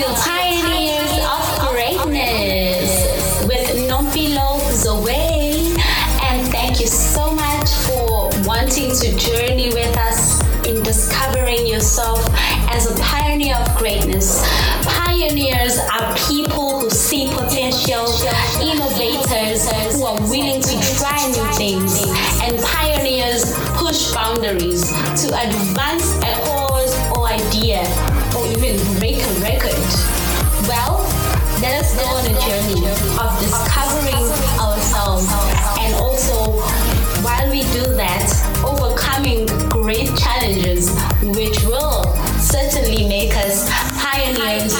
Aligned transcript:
to 0.00 0.14
Pioneers 0.14 1.12
of 1.22 1.68
Greatness 1.70 3.44
with 3.46 3.88
Nompilo 3.88 4.58
Zoe. 4.72 5.76
And 6.24 6.48
thank 6.48 6.80
you 6.80 6.88
so 6.88 7.32
much 7.32 7.70
for 7.86 8.28
wanting 8.44 8.90
to 8.96 9.16
journey 9.16 9.68
with 9.68 9.96
us 9.96 10.42
in 10.66 10.82
discovering 10.82 11.64
yourself 11.66 12.18
as 12.72 12.90
a 12.90 13.00
pioneer 13.00 13.54
of 13.54 13.76
greatness. 13.76 14.42
Of 33.18 33.30
discovering 33.40 34.26
ourselves. 34.60 35.26
And 35.80 35.94
also 35.96 36.60
while 37.22 37.50
we 37.50 37.62
do 37.72 37.84
that, 37.94 38.28
overcoming 38.64 39.46
great 39.68 40.10
challenges 40.16 40.90
which 41.22 41.62
will 41.64 42.04
certainly 42.38 43.08
make 43.08 43.36
us 43.36 43.68
pioneers 44.02 44.74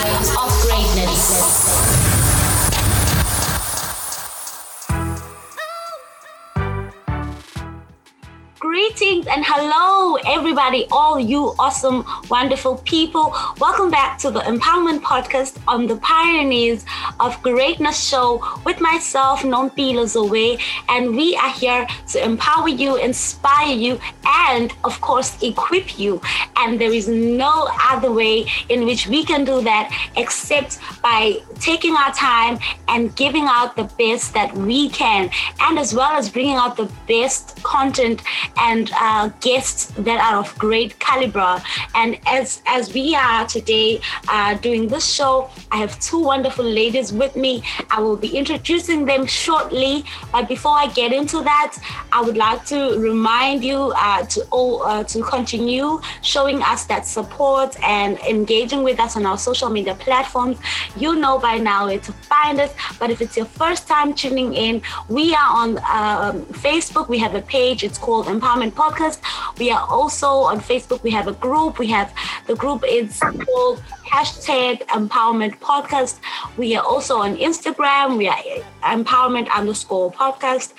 Greetings 8.97 9.27
and 9.27 9.45
hello, 9.45 10.15
everybody, 10.25 10.87
all 10.93 11.19
you 11.19 11.53
awesome, 11.59 12.05
wonderful 12.31 12.77
people. 12.85 13.35
Welcome 13.59 13.91
back 13.91 14.19
to 14.19 14.31
the 14.31 14.39
Empowerment 14.41 15.01
Podcast 15.01 15.61
on 15.67 15.89
the 15.89 15.97
Pioneers 15.97 16.85
of 17.19 17.43
Greatness 17.43 18.01
show 18.01 18.41
with 18.65 18.81
myself, 18.81 19.43
Nompilo 19.43 20.07
Zoe, 20.07 20.59
and 20.89 21.17
we 21.17 21.35
are 21.35 21.51
here 21.51 21.89
to 22.13 22.25
empower 22.25 22.69
you, 22.69 22.95
inspire 22.95 23.75
you, 23.75 23.99
and 24.25 24.73
of 24.85 25.01
course, 25.01 25.43
equip 25.43 25.99
you. 25.99 26.21
And 26.57 26.81
there 26.81 26.93
is 26.93 27.09
no 27.09 27.69
other 27.91 28.13
way 28.13 28.47
in 28.69 28.87
which 28.87 29.09
we 29.09 29.25
can 29.25 29.45
do 29.45 29.61
that 29.63 29.91
except 30.17 30.79
by 31.03 31.39
taking 31.59 31.97
our 31.97 32.15
time 32.15 32.61
and 32.87 33.15
giving 33.17 33.47
out 33.49 33.75
the 33.75 33.91
best 33.99 34.35
that 34.35 34.57
we 34.57 34.89
can, 34.91 35.31
and 35.63 35.81
as 35.81 35.93
well 35.93 36.13
as 36.13 36.29
bringing 36.31 36.55
out 36.55 36.77
the 36.77 36.89
best 37.09 37.61
content 37.65 38.23
and 38.57 38.84
uh, 38.95 39.29
guests 39.41 39.87
that 39.99 40.21
are 40.21 40.41
of 40.41 40.57
great 40.59 40.99
caliber. 40.99 41.63
And 41.95 42.19
as 42.27 42.63
as 42.67 42.93
we 42.93 43.15
are 43.15 43.47
today 43.47 44.01
uh, 44.29 44.55
doing 44.55 44.89
this 44.89 45.07
show, 45.13 45.51
I 45.71 45.79
have 45.79 45.99
two 46.01 46.21
wonderful 46.21 46.65
ladies 46.65 47.13
with 47.13 47.37
me. 47.37 47.63
I 47.91 48.01
will 48.01 48.17
be 48.17 48.37
introducing 48.37 49.05
them 49.05 49.27
shortly. 49.27 50.05
But 50.33 50.49
before 50.49 50.77
I 50.77 50.87
get 50.89 51.13
into 51.13 51.43
that, 51.43 51.77
I 52.13 52.21
would 52.23 52.37
like 52.37 52.65
to 52.67 52.99
remind 52.99 53.65
you 53.65 53.93
uh, 53.97 54.25
to 54.27 54.43
all 54.51 54.83
uh, 54.83 55.05
to 55.05 55.23
continue 55.23 56.01
showing 56.23 56.63
us 56.63 56.85
that 56.87 57.07
support 57.07 57.77
and 57.83 58.19
engaging 58.19 58.83
with 58.83 58.99
us 59.01 59.17
on 59.17 59.27
our 59.27 59.39
social 59.39 59.71
media 59.71 59.95
platforms. 59.95 60.59
You 60.97 61.17
know 61.17 61.39
by 61.39 61.59
now 61.59 61.87
where 61.87 61.99
to 61.99 62.13
find 62.13 62.61
us. 62.61 62.73
But 62.99 63.11
if 63.11 63.21
it's 63.21 63.37
your 63.37 63.47
first 63.47 63.87
time 63.87 64.15
tuning 64.15 64.55
in, 64.55 64.83
we 65.09 65.35
are 65.35 65.51
on 65.63 65.79
um, 65.79 66.45
Facebook. 66.47 67.09
We 67.09 67.19
have 67.19 67.35
a 67.35 67.43
page. 67.43 67.85
It's 67.85 67.99
called 67.99 68.27
Empowerment 68.27 68.74
Podcast. 68.75 69.21
We 69.59 69.71
are 69.71 69.87
also 69.89 70.29
on 70.29 70.61
Facebook. 70.61 71.03
We 71.03 71.11
have 71.11 71.29
a 71.29 71.33
group. 71.33 71.79
We 71.79 71.89
have 71.89 72.13
the 72.47 72.55
group 72.55 72.85
is 72.89 73.21
called 73.21 73.83
hashtag 74.07 74.83
Empowerment 74.89 75.59
Podcast. 75.61 76.19
We 76.57 76.77
are 76.77 76.85
also 76.85 77.19
on 77.19 77.37
Instagram. 77.37 78.19
We 78.19 78.29
are 78.29 78.39
Empowerment 78.83 79.51
underscore 79.51 80.13
Podcast. 80.13 80.75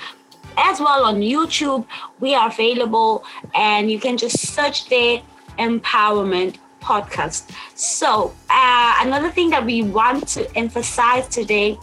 As 0.57 0.79
well 0.79 1.03
on 1.05 1.17
YouTube, 1.19 1.85
we 2.21 2.33
are 2.33 2.47
available, 2.47 3.25
and 3.53 3.91
you 3.91 3.99
can 3.99 4.17
just 4.17 4.39
search 4.39 4.87
there 4.87 5.21
Empowerment 5.59 6.55
Podcast. 6.81 7.49
So, 7.73 8.33
uh, 8.49 8.95
another 9.01 9.29
thing 9.29 9.49
that 9.49 9.65
we 9.65 9.81
want 9.81 10.27
to 10.29 10.41
emphasize 10.55 11.27
today 11.27 11.77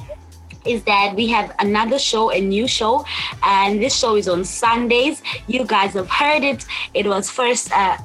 is 0.65 0.83
that 0.85 1.15
we 1.15 1.29
have 1.29 1.55
another 1.59 1.99
show, 1.99 2.31
a 2.31 2.41
new 2.41 2.67
show, 2.67 3.05
and 3.43 3.83
this 3.83 3.97
show 3.97 4.17
is 4.17 4.29
on 4.29 4.45
Sundays. 4.45 5.23
You 5.47 5.65
guys 5.65 5.95
have 5.95 6.11
heard 6.11 6.43
it. 6.43 6.65
It 6.95 7.07
was 7.07 7.31
first 7.31 7.73
uh, 7.73 7.99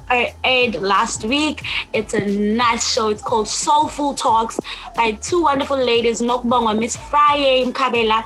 aired 0.44 0.76
last 0.76 1.24
week. 1.24 1.64
It's 1.92 2.14
a 2.14 2.24
nice 2.26 2.92
show. 2.92 3.08
It's 3.08 3.22
called 3.22 3.48
Soulful 3.48 4.14
Talks 4.14 4.58
by 4.94 5.12
two 5.12 5.42
wonderful 5.42 5.76
ladies, 5.76 6.20
Nokbonga, 6.20 6.78
Miss 6.78 6.96
Friday 6.96 7.64
Mkabela, 7.64 8.24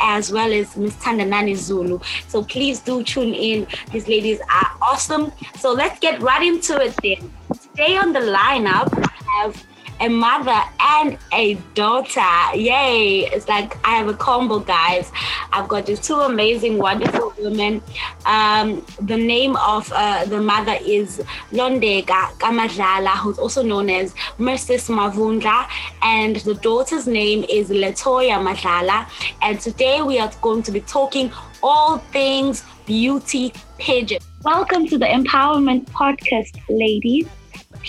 as 0.00 0.32
well 0.32 0.52
as 0.52 0.76
Miss 0.76 0.94
Tandanani 0.96 1.56
Zulu. 1.56 2.00
So 2.28 2.42
please 2.42 2.80
do 2.80 3.02
tune 3.02 3.34
in. 3.34 3.66
These 3.92 4.08
ladies 4.08 4.40
are 4.40 4.70
awesome. 4.82 5.32
So 5.58 5.72
let's 5.72 5.98
get 6.00 6.20
right 6.20 6.42
into 6.42 6.76
it 6.80 6.94
then. 7.02 7.32
Today 7.70 7.96
on 7.96 8.12
the 8.12 8.20
lineup, 8.20 8.88
I 8.92 9.42
have 9.42 9.64
a 10.00 10.08
mother 10.08 10.60
and 10.80 11.18
a 11.32 11.54
daughter. 11.74 12.56
Yay! 12.56 13.26
It's 13.26 13.48
like 13.48 13.76
I 13.86 13.96
have 13.96 14.08
a 14.08 14.14
combo, 14.14 14.58
guys. 14.58 15.10
I've 15.52 15.68
got 15.68 15.86
these 15.86 16.00
two 16.00 16.14
amazing, 16.14 16.78
wonderful 16.78 17.32
women. 17.38 17.82
Um, 18.26 18.84
the 19.00 19.16
name 19.16 19.56
of 19.56 19.90
uh, 19.94 20.24
the 20.24 20.40
mother 20.40 20.76
is 20.84 21.22
Londeka 21.52 22.32
kaMadlala, 22.38 23.16
who's 23.18 23.38
also 23.38 23.62
known 23.62 23.90
as 23.90 24.14
Mercis 24.38 24.88
Mavundla, 24.88 25.68
and 26.02 26.36
the 26.36 26.54
daughter's 26.54 27.06
name 27.06 27.44
is 27.48 27.70
Letoya 27.70 28.42
Madlala. 28.42 29.08
And 29.42 29.60
today 29.60 30.02
we 30.02 30.18
are 30.18 30.30
going 30.42 30.62
to 30.64 30.72
be 30.72 30.80
talking 30.80 31.32
all 31.62 31.98
things 31.98 32.64
beauty 32.84 33.52
pageant. 33.78 34.22
Welcome 34.42 34.86
to 34.88 34.98
the 34.98 35.06
Empowerment 35.06 35.86
Podcast, 35.86 36.60
ladies 36.68 37.26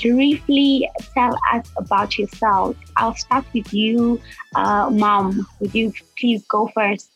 briefly 0.02 0.90
tell 1.14 1.38
us 1.54 1.72
about 1.78 2.18
yourself. 2.18 2.76
I'll 2.98 3.16
start 3.16 3.46
with 3.54 3.74
you, 3.74 4.22
uh, 4.56 4.90
Mom. 4.90 5.48
Would 5.60 5.74
you 5.74 5.94
please 6.18 6.46
go 6.48 6.68
first? 6.74 7.12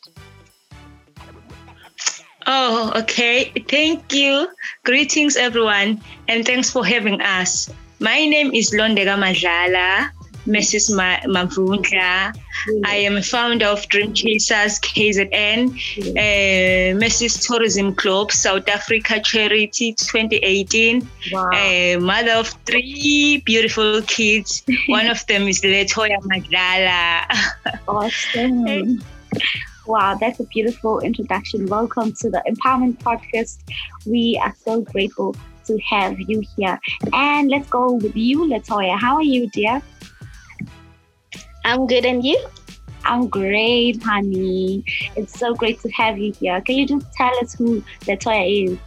Oh, 2.46 2.92
okay. 2.96 3.52
Thank 3.68 4.12
you. 4.12 4.48
Greetings, 4.84 5.36
everyone, 5.36 6.00
and 6.28 6.44
thanks 6.44 6.70
for 6.70 6.84
having 6.84 7.20
us. 7.20 7.70
My 8.00 8.24
name 8.26 8.52
is 8.54 8.70
Londeka 8.72 9.14
Madlala. 9.14 10.10
Mrs. 10.46 10.94
Ma- 10.94 11.20
Mavundla. 11.26 12.32
Mm. 12.32 12.82
I 12.84 12.96
am 12.96 13.16
a 13.16 13.22
founder 13.22 13.66
of 13.66 13.86
Dream 13.88 14.12
Chasers 14.14 14.78
KZN, 14.80 15.70
mm. 15.70 16.10
uh, 16.10 16.98
Mrs. 16.98 17.46
Tourism 17.46 17.94
Globe, 17.94 18.32
South 18.32 18.68
Africa 18.68 19.20
Charity 19.20 19.94
2018. 19.94 21.08
Wow. 21.32 21.50
Uh, 21.50 22.00
mother 22.00 22.32
of 22.32 22.48
three 22.66 23.42
beautiful 23.44 24.02
kids. 24.02 24.62
One 24.88 25.06
of 25.06 25.24
them 25.26 25.48
is 25.48 25.60
Letoya 25.62 26.18
Madlala. 26.22 27.26
awesome. 27.88 29.02
Wow, 29.86 30.16
that's 30.20 30.38
a 30.38 30.44
beautiful 30.44 31.00
introduction. 31.00 31.66
Welcome 31.66 32.12
to 32.20 32.30
the 32.30 32.42
Empowerment 32.46 32.98
Podcast. 32.98 33.58
We 34.06 34.40
are 34.40 34.54
so 34.64 34.82
grateful 34.82 35.34
to 35.66 35.78
have 35.78 36.20
you 36.20 36.42
here. 36.56 36.78
And 37.12 37.50
let's 37.50 37.68
go 37.68 37.94
with 37.94 38.14
you, 38.14 38.40
Letoya. 38.46 38.98
How 38.98 39.16
are 39.16 39.22
you, 39.22 39.48
dear? 39.50 39.82
I'm 41.64 41.86
good, 41.86 42.04
and 42.04 42.24
you? 42.24 42.38
I'm 43.04 43.28
great, 43.28 44.02
honey. 44.02 44.84
It's 45.16 45.38
so 45.38 45.54
great 45.54 45.80
to 45.80 45.90
have 45.90 46.18
you 46.18 46.32
here. 46.32 46.60
Can 46.60 46.76
you 46.76 46.86
just 46.86 47.12
tell 47.12 47.32
us 47.40 47.54
who 47.54 47.82
Letoya 48.02 48.72
is? 48.72 48.78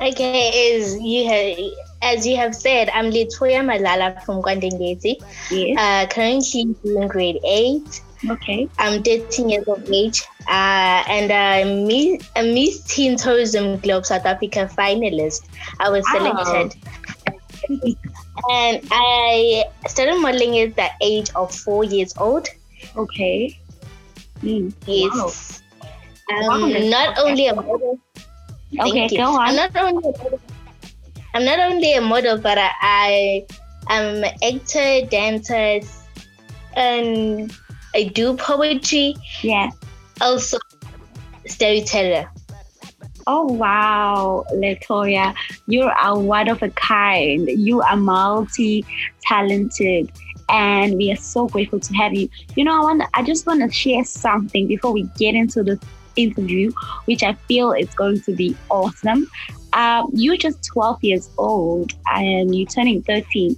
Okay, 0.00 0.48
is 0.74 0.98
you 1.00 1.28
have, 1.28 1.56
as 2.02 2.26
you 2.26 2.36
have 2.36 2.54
said, 2.54 2.90
I'm 2.90 3.10
Letoya 3.10 3.62
Madlala 3.62 4.22
from 4.24 4.42
KwaNdengezi. 4.42 5.22
Yes. 5.50 5.78
Uh, 5.78 6.06
currently 6.12 6.74
in 6.84 7.08
grade 7.08 7.38
eight. 7.44 8.02
Okay. 8.28 8.68
I'm 8.78 9.02
13 9.02 9.48
years 9.48 9.66
of 9.66 9.90
age, 9.90 10.22
uh, 10.46 11.02
and 11.08 11.32
I'm 11.32 11.86
Miss, 11.86 12.28
a 12.36 12.42
Miss 12.42 12.82
Teen 12.84 13.16
Tourism 13.16 13.78
Globe 13.78 14.06
South 14.06 14.26
Africa 14.26 14.70
finalist. 14.76 15.48
I 15.80 15.90
was 15.90 16.04
selected. 16.10 16.78
And 18.50 18.80
I 18.90 19.64
started 19.86 20.18
modeling 20.20 20.58
at 20.58 20.76
the 20.76 20.88
age 21.00 21.30
of 21.34 21.54
four 21.54 21.84
years 21.84 22.14
old. 22.16 22.48
Okay. 22.96 23.58
Mm. 24.42 24.72
Yes. 24.86 25.62
Wow. 26.30 26.38
Um, 26.38 26.62
wow. 26.62 26.78
not 26.88 27.18
only 27.18 27.46
a 27.46 27.54
model. 27.54 27.98
Okay, 28.80 29.08
go 29.16 29.36
on. 29.36 29.48
I'm 29.48 29.56
not 29.56 29.76
only 29.76 30.08
a 30.08 30.18
model, 30.18 30.40
I'm 31.34 31.44
not 31.44 31.58
only 31.60 31.92
a 31.94 32.00
model, 32.00 32.38
but 32.38 32.58
I, 32.58 32.70
I 32.80 33.46
am 33.90 34.24
an 34.24 34.32
actor, 34.42 35.06
dancer, 35.06 35.80
and 36.74 37.52
I 37.94 38.04
do 38.04 38.36
poetry. 38.36 39.16
Yeah. 39.42 39.70
Also, 40.20 40.58
storyteller. 41.46 42.30
Oh 43.26 43.44
wow, 43.44 44.44
Letoya, 44.52 45.34
you 45.66 45.82
are 45.84 46.14
a 46.14 46.18
one 46.18 46.48
of 46.48 46.62
a 46.62 46.70
kind. 46.70 47.48
You 47.48 47.80
are 47.82 47.96
multi 47.96 48.84
talented, 49.22 50.10
and 50.48 50.96
we 50.96 51.12
are 51.12 51.16
so 51.16 51.46
grateful 51.46 51.80
to 51.80 51.94
have 51.94 52.14
you. 52.14 52.28
You 52.56 52.64
know, 52.64 52.76
I 52.76 52.80
want 52.80 53.02
I 53.14 53.22
just 53.22 53.46
want 53.46 53.60
to 53.62 53.70
share 53.70 54.04
something 54.04 54.66
before 54.66 54.92
we 54.92 55.04
get 55.16 55.34
into 55.34 55.62
the 55.62 55.80
interview, 56.16 56.72
which 57.04 57.22
I 57.22 57.34
feel 57.48 57.72
is 57.72 57.92
going 57.94 58.20
to 58.22 58.34
be 58.34 58.56
awesome. 58.70 59.28
Uh, 59.72 60.04
you're 60.12 60.36
just 60.36 60.62
12 60.66 61.02
years 61.02 61.30
old 61.38 61.92
and 62.06 62.54
you're 62.54 62.66
turning 62.66 63.02
13, 63.02 63.56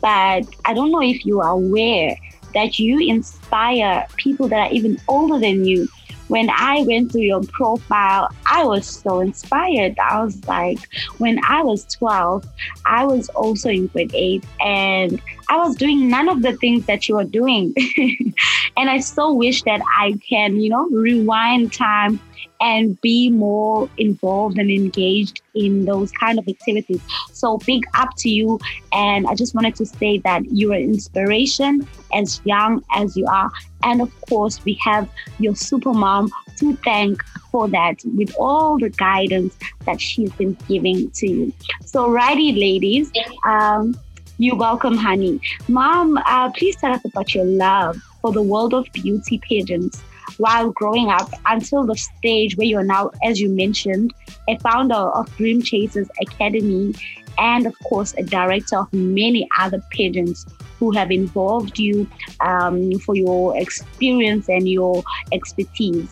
but 0.00 0.44
I 0.64 0.74
don't 0.74 0.92
know 0.92 1.02
if 1.02 1.26
you 1.26 1.40
are 1.40 1.50
aware 1.50 2.16
that 2.54 2.78
you 2.78 3.00
inspire 3.00 4.06
people 4.16 4.46
that 4.48 4.70
are 4.70 4.72
even 4.72 4.98
older 5.08 5.38
than 5.38 5.64
you 5.64 5.88
when 6.28 6.50
I 6.50 6.82
went 6.82 7.12
through 7.12 7.22
your 7.22 7.42
profile, 7.42 8.28
I 8.46 8.64
was 8.64 8.86
so 8.86 9.20
inspired. 9.20 9.98
I 9.98 10.22
was 10.22 10.44
like, 10.46 10.78
when 11.18 11.40
I 11.44 11.62
was 11.62 11.84
12, 11.86 12.44
I 12.84 13.04
was 13.04 13.28
also 13.30 13.70
in 13.70 13.86
grade 13.88 14.12
eight 14.14 14.44
and 14.60 15.20
I 15.48 15.56
was 15.56 15.76
doing 15.76 16.08
none 16.08 16.28
of 16.28 16.42
the 16.42 16.56
things 16.56 16.86
that 16.86 17.08
you 17.08 17.16
were 17.16 17.24
doing. 17.24 17.74
and 18.76 18.90
I 18.90 18.98
so 18.98 19.32
wish 19.32 19.62
that 19.62 19.80
I 19.98 20.18
can, 20.28 20.60
you 20.60 20.70
know, 20.70 20.88
rewind 20.88 21.72
time 21.72 22.20
and 22.60 23.00
be 23.00 23.30
more 23.30 23.88
involved 23.98 24.58
and 24.58 24.70
engaged 24.70 25.42
in 25.54 25.84
those 25.84 26.10
kind 26.12 26.38
of 26.38 26.46
activities. 26.48 27.00
So 27.32 27.58
big 27.58 27.84
up 27.94 28.10
to 28.18 28.28
you. 28.28 28.58
And 28.92 29.26
I 29.26 29.34
just 29.34 29.54
wanted 29.54 29.76
to 29.76 29.86
say 29.86 30.18
that 30.18 30.42
you're 30.50 30.74
an 30.74 30.82
inspiration 30.82 31.86
as 32.12 32.40
young 32.44 32.82
as 32.94 33.16
you 33.16 33.26
are. 33.26 33.50
And 33.82 34.00
of 34.00 34.12
course, 34.28 34.64
we 34.64 34.74
have 34.84 35.08
your 35.38 35.54
super 35.54 35.92
mom 35.92 36.30
to 36.58 36.74
thank 36.76 37.22
for 37.50 37.68
that 37.68 38.00
with 38.04 38.34
all 38.38 38.78
the 38.78 38.90
guidance 38.90 39.56
that 39.84 40.00
she's 40.00 40.32
been 40.32 40.56
giving 40.68 41.10
to 41.10 41.30
you. 41.30 41.52
So, 41.84 42.10
righty, 42.10 42.52
ladies, 42.52 43.12
um, 43.44 43.98
you're 44.38 44.56
welcome, 44.56 44.96
honey. 44.96 45.40
Mom, 45.68 46.18
uh, 46.26 46.50
please 46.52 46.76
tell 46.76 46.92
us 46.92 47.04
about 47.04 47.34
your 47.34 47.44
love 47.44 47.96
for 48.20 48.32
the 48.32 48.42
world 48.42 48.74
of 48.74 48.86
beauty 48.92 49.38
pageants 49.38 50.02
while 50.38 50.70
growing 50.70 51.10
up 51.10 51.30
until 51.46 51.84
the 51.84 51.96
stage 51.96 52.56
where 52.56 52.66
you're 52.66 52.84
now, 52.84 53.10
as 53.24 53.40
you 53.40 53.48
mentioned, 53.48 54.12
a 54.48 54.58
founder 54.58 54.94
of 54.94 55.34
Dream 55.36 55.62
Chasers 55.62 56.08
Academy 56.20 56.94
and, 57.38 57.66
of 57.66 57.78
course, 57.80 58.14
a 58.16 58.22
director 58.22 58.78
of 58.78 58.92
many 58.92 59.48
other 59.58 59.82
pageants 59.90 60.46
who 60.78 60.90
have 60.92 61.10
involved 61.10 61.78
you 61.78 62.08
um, 62.40 62.92
for 63.00 63.14
your 63.14 63.56
experience 63.58 64.48
and 64.48 64.68
your 64.68 65.02
expertise. 65.32 66.08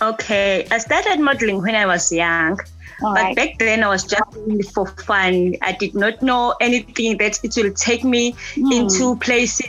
Okay, 0.00 0.66
I 0.70 0.78
started 0.78 1.20
modeling 1.20 1.60
when 1.60 1.74
I 1.74 1.86
was 1.86 2.10
young. 2.12 2.58
All 3.02 3.14
but 3.14 3.22
right. 3.22 3.36
back 3.36 3.58
then, 3.58 3.84
I 3.84 3.88
was 3.88 4.04
just 4.04 4.30
doing 4.32 4.60
it 4.60 4.66
for 4.66 4.86
fun. 4.86 5.54
I 5.62 5.72
did 5.72 5.94
not 5.94 6.20
know 6.22 6.54
anything 6.60 7.16
that 7.18 7.38
it 7.44 7.56
will 7.56 7.72
take 7.72 8.04
me 8.04 8.32
mm. 8.54 8.72
into 8.74 9.16
places 9.16 9.68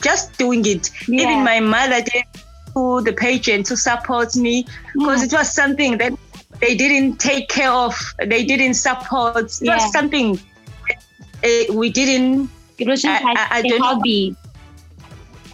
just 0.00 0.38
doing 0.38 0.64
it. 0.66 0.90
Yeah. 1.08 1.22
Even 1.22 1.44
my 1.44 1.60
mother 1.60 2.02
did 2.02 2.24
to 2.74 3.00
the 3.02 3.12
pageant 3.12 3.66
to 3.66 3.76
support 3.76 4.36
me 4.36 4.66
because 4.94 5.22
mm. 5.22 5.26
it 5.26 5.32
was 5.32 5.52
something 5.52 5.98
that 5.98 6.12
they 6.60 6.74
didn't 6.74 7.16
take 7.18 7.48
care 7.48 7.72
of. 7.72 7.96
They 8.24 8.44
didn't 8.44 8.74
support. 8.74 9.36
It 9.36 9.58
yeah. 9.62 9.74
was 9.74 9.92
something 9.92 10.38
uh, 11.44 11.72
we 11.72 11.90
didn't. 11.90 12.50
It 12.78 12.86
was 12.86 13.02
just 13.02 13.24
like 13.24 13.38
I, 13.38 13.58
I, 13.58 13.74
a 13.74 13.78
hobby. 13.78 14.36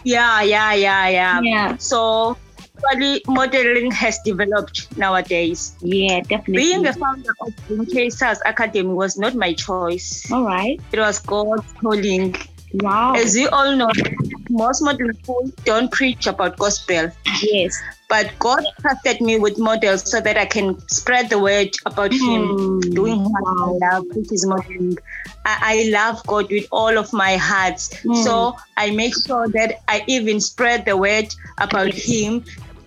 Yeah, 0.03 0.41
yeah, 0.41 0.73
yeah, 0.73 1.07
yeah. 1.07 1.41
Yeah. 1.41 1.77
So 1.77 2.37
modeling 3.27 3.91
has 3.91 4.19
developed 4.25 4.97
nowadays. 4.97 5.75
Yeah, 5.81 6.19
definitely. 6.21 6.63
Being 6.63 6.83
the 6.83 6.93
founder 6.93 7.31
of 7.39 7.89
Chasers 7.89 8.39
Academy 8.45 8.93
was 8.93 9.17
not 9.17 9.35
my 9.35 9.53
choice. 9.53 10.29
All 10.31 10.43
right. 10.43 10.81
It 10.91 10.99
was 10.99 11.19
God's 11.19 11.71
calling. 11.79 12.35
Wow. 12.73 13.13
As 13.13 13.35
you 13.35 13.49
all 13.49 13.75
know, 13.75 13.91
most 14.49 14.81
modern 14.81 15.13
schools 15.21 15.51
don't 15.63 15.91
preach 15.91 16.25
about 16.27 16.57
gospel. 16.57 17.11
Yes. 17.41 17.79
But 18.09 18.31
God 18.39 18.63
trusted 18.81 19.21
me 19.21 19.39
with 19.39 19.57
models 19.57 20.09
so 20.09 20.21
that 20.21 20.37
I 20.37 20.45
can 20.45 20.77
spread 20.87 21.29
the 21.29 21.39
word 21.39 21.69
about 21.85 22.11
mm. 22.11 22.19
Him, 22.19 22.79
doing 22.93 23.23
what 23.23 23.43
wow. 23.43 23.77
I 23.81 23.95
love, 23.95 24.05
which 24.15 24.31
is 24.31 24.45
modeling. 24.45 24.97
I, 25.45 25.57
I, 25.61 25.89
love 25.89 26.25
God 26.27 26.49
with 26.51 26.67
all 26.71 26.97
of 26.97 27.11
my 27.11 27.37
heart. 27.37 27.75
Mm. 27.75 28.23
So 28.23 28.55
I 28.77 28.91
make 28.91 29.13
sure 29.25 29.47
that 29.49 29.81
I 29.87 30.03
even 30.07 30.39
spread 30.39 30.85
the 30.85 30.95
word 30.95 31.33
about. 31.57 31.93
Him 31.93 32.43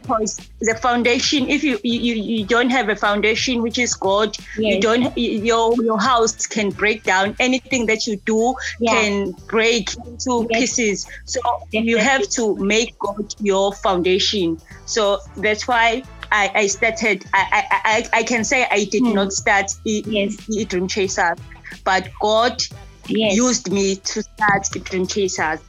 because 0.07 0.49
the 0.61 0.75
foundation 0.75 1.49
if 1.49 1.65
you, 1.65 1.79
you 1.83 2.15
you 2.15 2.47
don't 2.47 2.71
have 2.71 2.89
a 2.89 2.97
foundation 2.97 3.63
which 3.63 3.79
is 3.79 3.95
god 3.95 4.37
yes. 4.59 4.75
you 4.75 4.81
don't 4.81 5.17
your 5.17 5.75
your 5.83 6.01
house 6.01 6.47
can 6.47 6.71
break 6.71 7.03
down 7.03 7.35
anything 7.41 7.87
that 7.87 8.07
you 8.07 8.17
do 8.25 8.55
yeah. 8.81 8.93
can 8.93 9.33
break 9.49 9.95
into 10.07 10.47
yes. 10.51 10.61
pieces 10.61 11.07
so 11.25 11.41
Definitely. 11.43 11.91
you 11.91 11.99
have 11.99 12.29
to 12.31 12.57
make 12.57 12.99
god 12.99 13.35
your 13.41 13.73
foundation 13.73 14.61
so 14.87 15.19
that's 15.37 15.67
why 15.67 16.03
I, 16.33 16.51
I 16.55 16.67
started 16.67 17.25
I, 17.33 17.65
I 17.85 18.19
I 18.21 18.23
can 18.23 18.45
say 18.45 18.67
I 18.71 18.85
did 18.85 19.03
hmm. 19.03 19.15
not 19.15 19.33
start 19.33 19.73
yes. 19.85 20.37
Dream 20.67 20.89
Chasers 20.89 21.39
but 21.85 22.09
God 22.21 22.63
yes. 23.07 23.37
used 23.37 23.71
me 23.71 23.97
to 23.97 24.23
start 24.23 24.69
Dream 24.85 25.07
Chasers 25.07 25.61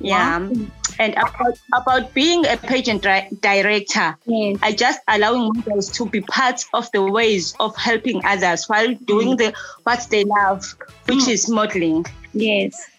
yeah 0.00 0.38
wow 0.38 0.66
and 1.00 1.14
about 1.14 1.58
about 1.74 2.14
being 2.14 2.46
a 2.46 2.56
pageant 2.56 3.02
director 3.40 4.16
yes. 4.26 4.58
i 4.62 4.70
just 4.70 5.00
allowing 5.08 5.50
models 5.54 5.90
to 5.90 6.06
be 6.06 6.20
part 6.20 6.62
of 6.74 6.88
the 6.92 7.02
ways 7.02 7.54
of 7.58 7.74
helping 7.74 8.20
others 8.24 8.68
while 8.68 8.94
doing 8.94 9.34
mm. 9.34 9.38
the 9.38 9.54
what 9.84 10.06
they 10.10 10.24
love 10.24 10.76
which 11.06 11.24
mm. 11.24 11.28
is 11.28 11.48
modeling 11.48 12.04
yes 12.34 12.90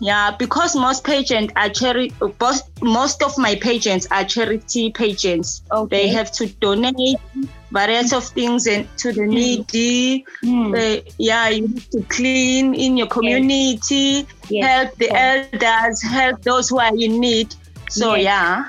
yeah 0.00 0.30
because 0.38 0.76
most 0.76 1.04
pageants 1.04 1.52
are 1.56 1.70
charity 1.70 2.14
most 2.82 3.22
of 3.22 3.36
my 3.38 3.54
pageants 3.54 4.06
are 4.10 4.24
charity 4.24 4.90
pageants 4.90 5.62
okay. 5.72 5.96
they 5.96 6.08
have 6.08 6.30
to 6.30 6.46
donate 6.60 7.16
various 7.74 8.12
of 8.12 8.24
things 8.24 8.66
and 8.66 8.86
to 8.96 9.12
the 9.12 9.22
mm. 9.22 9.34
needy. 9.34 10.24
Mm. 10.44 10.70
Uh, 10.72 11.02
yeah, 11.18 11.48
you 11.48 11.66
need 11.68 11.90
to 11.90 12.02
clean 12.04 12.72
in 12.72 12.96
your 12.96 13.08
community, 13.08 14.26
yes. 14.48 14.64
help 14.64 14.96
the 14.96 15.08
yes. 15.10 15.48
elders, 15.52 16.02
help 16.02 16.40
those 16.42 16.68
who 16.68 16.78
are 16.78 16.94
in 16.96 17.18
need. 17.18 17.54
So 17.90 18.14
yes. 18.14 18.24
yeah. 18.24 18.64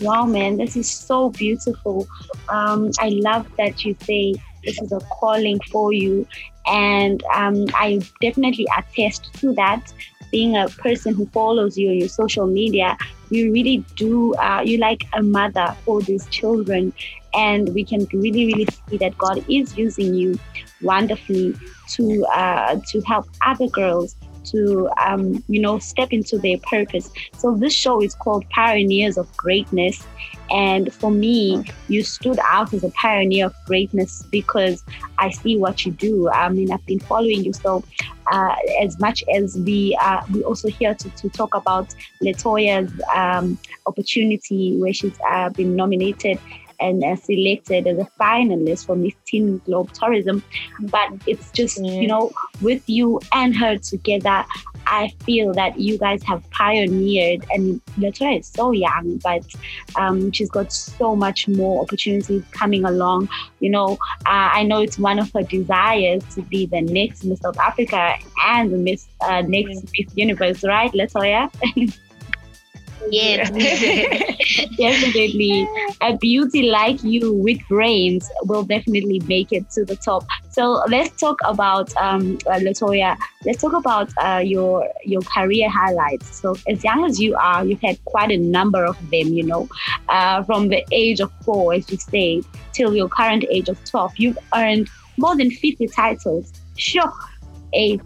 Wow, 0.00 0.26
man, 0.26 0.58
this 0.58 0.76
is 0.76 0.88
so 0.88 1.30
beautiful. 1.30 2.06
Um, 2.48 2.92
I 3.00 3.08
love 3.08 3.46
that 3.58 3.84
you 3.84 3.96
say 4.02 4.34
this 4.64 4.80
is 4.80 4.92
a 4.92 5.00
calling 5.18 5.58
for 5.72 5.92
you, 5.92 6.24
and 6.68 7.22
um, 7.34 7.66
I 7.74 8.00
definitely 8.20 8.66
attest 8.76 9.32
to 9.40 9.52
that 9.54 9.92
being 10.30 10.56
a 10.56 10.68
person 10.68 11.14
who 11.14 11.26
follows 11.26 11.78
you 11.78 11.90
on 11.90 11.98
your 11.98 12.08
social 12.08 12.46
media, 12.46 12.96
you 13.30 13.52
really 13.52 13.78
do, 13.96 14.34
uh, 14.34 14.62
you 14.64 14.78
like 14.78 15.04
a 15.14 15.22
mother 15.22 15.74
for 15.84 16.02
these 16.02 16.26
children. 16.26 16.92
And 17.34 17.74
we 17.74 17.84
can 17.84 18.06
really, 18.12 18.46
really 18.46 18.66
see 18.88 18.96
that 18.98 19.16
God 19.18 19.44
is 19.48 19.76
using 19.76 20.14
you 20.14 20.38
wonderfully 20.82 21.54
to 21.90 22.24
uh, 22.26 22.80
to 22.88 23.00
help 23.02 23.28
other 23.44 23.68
girls 23.68 24.16
to 24.50 24.88
um, 25.04 25.42
you 25.48 25.60
know 25.60 25.78
step 25.78 26.12
into 26.12 26.38
their 26.38 26.58
purpose. 26.58 27.10
So 27.36 27.54
this 27.54 27.72
show 27.72 28.02
is 28.02 28.14
called 28.14 28.48
Pioneers 28.50 29.16
of 29.18 29.34
Greatness, 29.36 30.04
and 30.50 30.92
for 30.92 31.10
me, 31.10 31.64
you 31.88 32.02
stood 32.02 32.38
out 32.42 32.72
as 32.72 32.82
a 32.82 32.90
pioneer 32.90 33.46
of 33.46 33.54
greatness 33.66 34.22
because 34.30 34.82
I 35.18 35.30
see 35.30 35.56
what 35.56 35.84
you 35.84 35.92
do. 35.92 36.28
I 36.30 36.48
mean, 36.48 36.72
I've 36.72 36.84
been 36.86 37.00
following 37.00 37.44
you. 37.44 37.52
So, 37.52 37.84
uh, 38.32 38.54
as 38.80 38.98
much 38.98 39.22
as 39.34 39.58
we 39.58 39.98
are, 40.00 40.24
we 40.32 40.42
also 40.44 40.68
here 40.68 40.94
to, 40.94 41.10
to 41.10 41.28
talk 41.28 41.54
about 41.54 41.94
Letoya's 42.22 42.92
um, 43.14 43.58
opportunity 43.86 44.76
where 44.78 44.92
she's 44.92 45.18
uh, 45.28 45.50
been 45.50 45.76
nominated 45.76 46.38
and 46.80 47.02
uh, 47.02 47.16
selected 47.16 47.86
as 47.86 47.98
a 47.98 48.08
finalist 48.20 48.86
for 48.86 48.96
Miss 48.96 49.14
Teen 49.24 49.58
Globe 49.58 49.92
Tourism. 49.92 50.42
But 50.80 51.10
it's 51.26 51.50
just, 51.52 51.78
you 51.82 52.06
know, 52.06 52.30
with 52.60 52.82
you 52.88 53.20
and 53.32 53.56
her 53.56 53.78
together, 53.78 54.44
I 54.86 55.08
feel 55.24 55.52
that 55.52 55.78
you 55.78 55.98
guys 55.98 56.22
have 56.22 56.48
pioneered, 56.50 57.44
and 57.50 57.80
Letoya 57.98 58.40
is 58.40 58.46
so 58.46 58.70
young, 58.70 59.18
but 59.18 59.44
um, 59.96 60.32
she's 60.32 60.50
got 60.50 60.72
so 60.72 61.14
much 61.14 61.46
more 61.46 61.82
opportunities 61.82 62.42
coming 62.52 62.84
along. 62.84 63.28
You 63.60 63.70
know, 63.70 63.98
uh, 64.26 64.48
I 64.56 64.62
know 64.62 64.80
it's 64.80 64.98
one 64.98 65.18
of 65.18 65.30
her 65.32 65.42
desires 65.42 66.22
to 66.34 66.42
be 66.42 66.66
the 66.66 66.80
next 66.80 67.24
Miss 67.24 67.40
South 67.40 67.58
Africa 67.58 68.14
and 68.46 68.72
the 68.72 68.78
Miss 68.78 69.06
uh, 69.20 69.42
next 69.42 69.84
Miss 69.96 70.16
Universe, 70.16 70.64
right, 70.64 70.92
Letoya? 70.92 71.52
Yes, 73.10 73.50
definitely. 74.76 75.68
A 76.00 76.16
beauty 76.16 76.70
like 76.70 77.02
you 77.02 77.32
with 77.32 77.58
brains 77.68 78.30
will 78.44 78.64
definitely 78.64 79.20
make 79.20 79.52
it 79.52 79.70
to 79.70 79.84
the 79.84 79.96
top. 79.96 80.24
So 80.50 80.82
let's 80.88 81.18
talk 81.20 81.38
about 81.44 81.94
um, 81.96 82.38
uh, 82.46 82.58
Letoya. 82.58 83.16
Let's 83.44 83.62
talk 83.62 83.72
about 83.72 84.10
uh, 84.18 84.42
your 84.44 84.88
your 85.04 85.22
career 85.22 85.68
highlights. 85.68 86.40
So 86.40 86.56
as 86.68 86.82
young 86.84 87.04
as 87.04 87.20
you 87.20 87.36
are, 87.36 87.64
you've 87.64 87.80
had 87.80 88.02
quite 88.04 88.30
a 88.30 88.36
number 88.36 88.84
of 88.84 88.98
them. 89.10 89.28
You 89.28 89.44
know, 89.44 89.68
uh, 90.08 90.42
from 90.44 90.68
the 90.68 90.84
age 90.92 91.20
of 91.20 91.32
four, 91.44 91.74
as 91.74 91.90
you 91.90 91.98
said, 91.98 92.44
till 92.72 92.94
your 92.94 93.08
current 93.08 93.44
age 93.50 93.68
of 93.68 93.82
twelve, 93.84 94.12
you've 94.18 94.38
earned 94.54 94.88
more 95.16 95.36
than 95.36 95.50
fifty 95.50 95.86
titles. 95.86 96.52
Sure, 96.76 97.12
a 97.74 97.98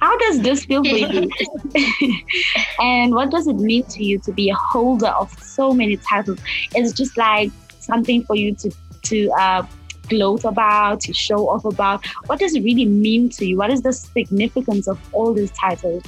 How 0.00 0.16
does 0.18 0.40
this 0.40 0.64
feel 0.64 0.82
for 0.82 0.96
you? 0.96 1.30
and 2.80 3.14
what 3.14 3.30
does 3.30 3.46
it 3.46 3.56
mean 3.56 3.84
to 3.84 4.04
you 4.04 4.18
to 4.20 4.32
be 4.32 4.50
a 4.50 4.54
holder 4.54 5.08
of 5.08 5.30
so 5.42 5.72
many 5.72 5.96
titles? 5.96 6.38
It's 6.74 6.92
just 6.92 7.16
like 7.16 7.50
something 7.80 8.24
for 8.24 8.36
you 8.36 8.54
to 8.56 8.70
to 9.02 9.30
uh, 9.32 9.66
gloat 10.08 10.44
about, 10.44 11.00
to 11.00 11.12
show 11.12 11.48
off 11.48 11.64
about. 11.64 12.06
What 12.26 12.38
does 12.38 12.54
it 12.54 12.62
really 12.62 12.84
mean 12.84 13.28
to 13.30 13.46
you? 13.46 13.56
What 13.56 13.70
is 13.70 13.82
the 13.82 13.92
significance 13.92 14.88
of 14.88 14.98
all 15.12 15.32
these 15.32 15.50
titles? 15.52 16.02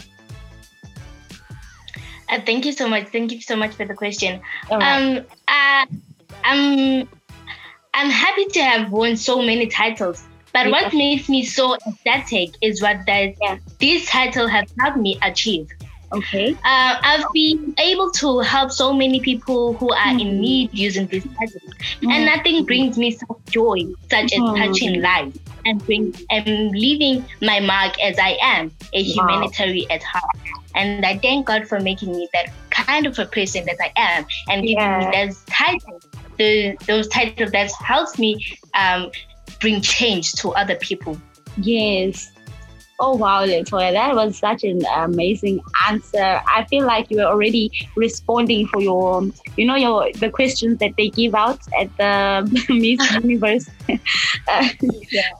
Uh, 2.28 2.40
thank 2.46 2.64
you 2.64 2.72
so 2.72 2.88
much. 2.88 3.08
Thank 3.08 3.32
you 3.32 3.40
so 3.40 3.56
much 3.56 3.74
for 3.74 3.84
the 3.84 3.94
question. 3.94 4.40
Right. 4.70 5.18
Um, 5.18 5.26
uh, 5.48 5.86
I'm 6.44 7.08
I'm 7.92 8.10
happy 8.10 8.44
to 8.46 8.62
have 8.62 8.92
won 8.92 9.16
so 9.16 9.42
many 9.42 9.66
titles. 9.66 10.24
But 10.52 10.66
yeah. 10.66 10.72
what 10.72 10.92
makes 10.92 11.28
me 11.28 11.44
so 11.44 11.74
ecstatic 11.74 12.50
is 12.60 12.82
what 12.82 12.98
that 13.06 13.34
yeah. 13.40 13.58
this 13.78 14.08
title 14.08 14.48
has 14.48 14.72
helped 14.78 14.98
me 14.98 15.18
achieve. 15.22 15.68
Okay. 16.12 16.52
Uh, 16.64 16.98
I've 17.02 17.24
been 17.32 17.72
able 17.78 18.10
to 18.12 18.40
help 18.40 18.72
so 18.72 18.92
many 18.92 19.20
people 19.20 19.74
who 19.74 19.92
are 19.92 19.96
mm. 19.96 20.20
in 20.20 20.26
mm-hmm. 20.26 20.40
need 20.40 20.70
using 20.72 21.06
this 21.06 21.22
title, 21.38 21.60
mm. 22.02 22.10
and 22.10 22.26
nothing 22.26 22.64
brings 22.64 22.98
me 22.98 23.12
such 23.12 23.28
joy, 23.48 23.84
such 24.10 24.32
mm. 24.32 24.58
as 24.58 24.58
touching 24.58 25.00
lives 25.00 25.38
and 25.64 25.84
bring 25.86 26.12
and 26.30 26.72
leaving 26.72 27.24
my 27.40 27.60
mark 27.60 28.00
as 28.02 28.18
I 28.18 28.36
am, 28.42 28.72
a 28.92 29.02
humanitarian 29.02 29.86
wow. 29.88 29.96
at 29.96 30.02
heart. 30.02 30.36
And 30.74 31.06
I 31.06 31.18
thank 31.18 31.46
God 31.46 31.68
for 31.68 31.78
making 31.78 32.12
me 32.12 32.28
that 32.32 32.52
kind 32.70 33.06
of 33.06 33.18
a 33.18 33.26
person 33.26 33.64
that 33.66 33.76
I 33.80 33.92
am 33.96 34.26
and 34.48 34.62
giving 34.62 34.78
yeah. 34.78 35.10
me 35.10 35.26
those 35.26 35.44
titles, 35.44 36.08
the, 36.38 36.76
those 36.86 37.08
titles 37.08 37.50
that 37.52 37.70
helps 37.72 38.18
me 38.18 38.44
um, 38.74 39.10
bring 39.58 39.80
change 39.80 40.32
to 40.34 40.50
other 40.50 40.76
people. 40.76 41.20
Yes. 41.56 42.32
Oh 43.02 43.16
wow, 43.16 43.46
Letoya, 43.46 43.92
that 43.92 44.14
was 44.14 44.36
such 44.36 44.62
an 44.62 44.84
amazing 44.94 45.62
answer. 45.88 46.42
I 46.46 46.66
feel 46.68 46.84
like 46.84 47.10
you 47.10 47.16
were 47.16 47.24
already 47.24 47.72
responding 47.96 48.66
for 48.66 48.82
your, 48.82 49.22
you 49.56 49.64
know, 49.64 49.74
your 49.74 50.12
the 50.12 50.28
questions 50.28 50.78
that 50.80 50.92
they 50.98 51.08
give 51.08 51.34
out 51.34 51.60
at 51.80 51.88
the 51.96 52.46
Miss 52.68 53.24
Universe 53.24 53.70
uh, 54.48 54.68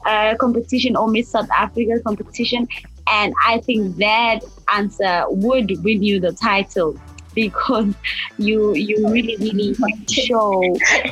uh, 0.07 0.35
competition 0.37 0.95
or 0.95 1.07
Miss 1.07 1.29
South 1.29 1.49
Africa 1.55 1.99
competition, 2.03 2.67
and 3.07 3.31
I 3.45 3.59
think 3.59 3.97
that 3.97 4.39
answer 4.73 5.25
would 5.29 5.71
win 5.83 6.01
you 6.01 6.19
the 6.19 6.31
title 6.31 6.99
because 7.33 7.93
you 8.37 8.73
you 8.73 9.07
really 9.09 9.37
really 9.37 9.75
show 10.09 10.63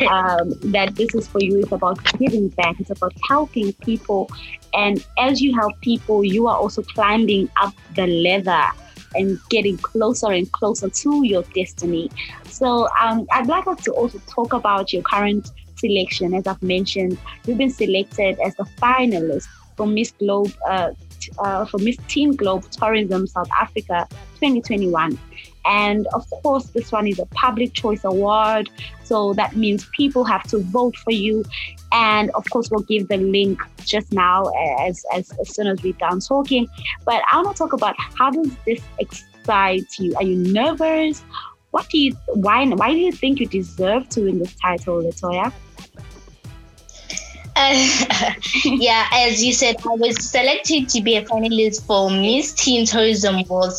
um, 0.10 0.52
that 0.72 0.94
this 0.96 1.14
is 1.16 1.28
for 1.28 1.42
you. 1.42 1.60
It's 1.60 1.72
about 1.72 2.04
giving 2.18 2.50
back. 2.50 2.80
It's 2.80 2.90
about 2.90 3.14
helping 3.28 3.74
people, 3.74 4.30
and 4.74 5.06
as 5.18 5.42
you 5.42 5.56
help 5.56 5.80
people, 5.82 6.24
you 6.24 6.48
are 6.48 6.58
also 6.58 6.82
climbing 6.82 7.50
up 7.62 7.74
the 7.96 8.08
ladder 8.08 8.68
and 9.16 9.40
getting 9.50 9.78
closer 9.78 10.32
and 10.32 10.52
closer 10.52 10.90
to 10.90 11.26
your 11.26 11.44
destiny. 11.56 12.12
So 12.46 12.88
um, 13.02 13.26
I'd 13.32 13.48
like 13.48 13.66
us 13.68 13.84
to 13.86 13.92
also 13.92 14.20
talk 14.28 14.54
about 14.54 14.94
your 14.94 15.02
current 15.02 15.52
selection. 15.78 16.34
As 16.36 16.46
I've 16.46 16.62
mentioned, 16.62 17.18
you've 17.46 17.58
been 17.58 17.72
selected 17.72 18.40
as 18.40 18.56
the 18.56 18.66
finalist 18.82 19.48
for 19.76 19.88
Miss 19.88 20.12
Globe. 20.12 20.54
Uh, 20.68 20.92
uh, 21.38 21.66
for 21.66 21.78
Miss 21.80 21.98
Teen 22.08 22.36
Globe 22.36 22.70
Tourism 22.72 23.28
South 23.28 23.50
Africa 23.60 24.08
2021. 24.36 25.18
And 25.66 26.08
of 26.14 26.30
course, 26.30 26.68
this 26.68 26.92
one 26.92 27.08
is 27.08 27.20
a 27.20 27.26
public 27.28 27.74
choice 27.74 28.04
award. 28.04 28.70
So 29.04 29.34
that 29.34 29.56
means 29.56 29.88
people 29.96 30.24
have 30.24 30.44
to 30.44 30.60
vote 30.60 30.96
for 30.98 31.12
you. 31.12 31.44
And 31.92 32.30
of 32.32 32.46
course, 32.50 32.70
we'll 32.72 32.84
give 32.84 33.08
the 33.08 33.18
link 33.18 33.62
just 33.86 34.14
now 34.14 34.46
as, 34.80 35.04
as, 35.14 35.32
as 35.40 35.54
soon 35.56 35.68
as 35.68 35.82
we're 35.84 35.94
done 35.94 36.20
talking. 36.20 36.68
But 37.06 37.24
I 37.32 37.42
want 37.42 37.56
to 37.56 37.64
talk 37.64 37.74
about 37.74 37.96
how 37.98 38.32
does 38.32 38.52
this 38.66 38.82
excite 39.00 39.98
you? 40.00 40.16
Are 40.16 40.24
you 40.24 40.36
nervous? 40.36 41.24
What 41.72 41.88
do 41.90 42.00
you 42.00 42.16
why 42.34 42.66
why 42.66 42.92
do 42.92 42.98
you 42.98 43.12
think 43.12 43.40
you 43.40 43.46
deserve 43.46 44.10
to 44.10 44.24
win 44.24 44.40
this 44.40 44.56
title, 44.56 45.04
Letoya? 45.04 45.54
Uh, 47.56 48.34
yeah, 48.66 49.08
as 49.12 49.44
you 49.44 49.54
said, 49.54 49.76
I 49.86 49.96
was 49.96 50.24
selected 50.24 50.90
to 50.90 51.02
be 51.02 51.16
a 51.18 51.26
finalist 51.26 51.86
for 51.86 52.10
Miss 52.10 52.54
Teen 52.54 52.86
Tourism 52.86 53.44
World 53.48 53.74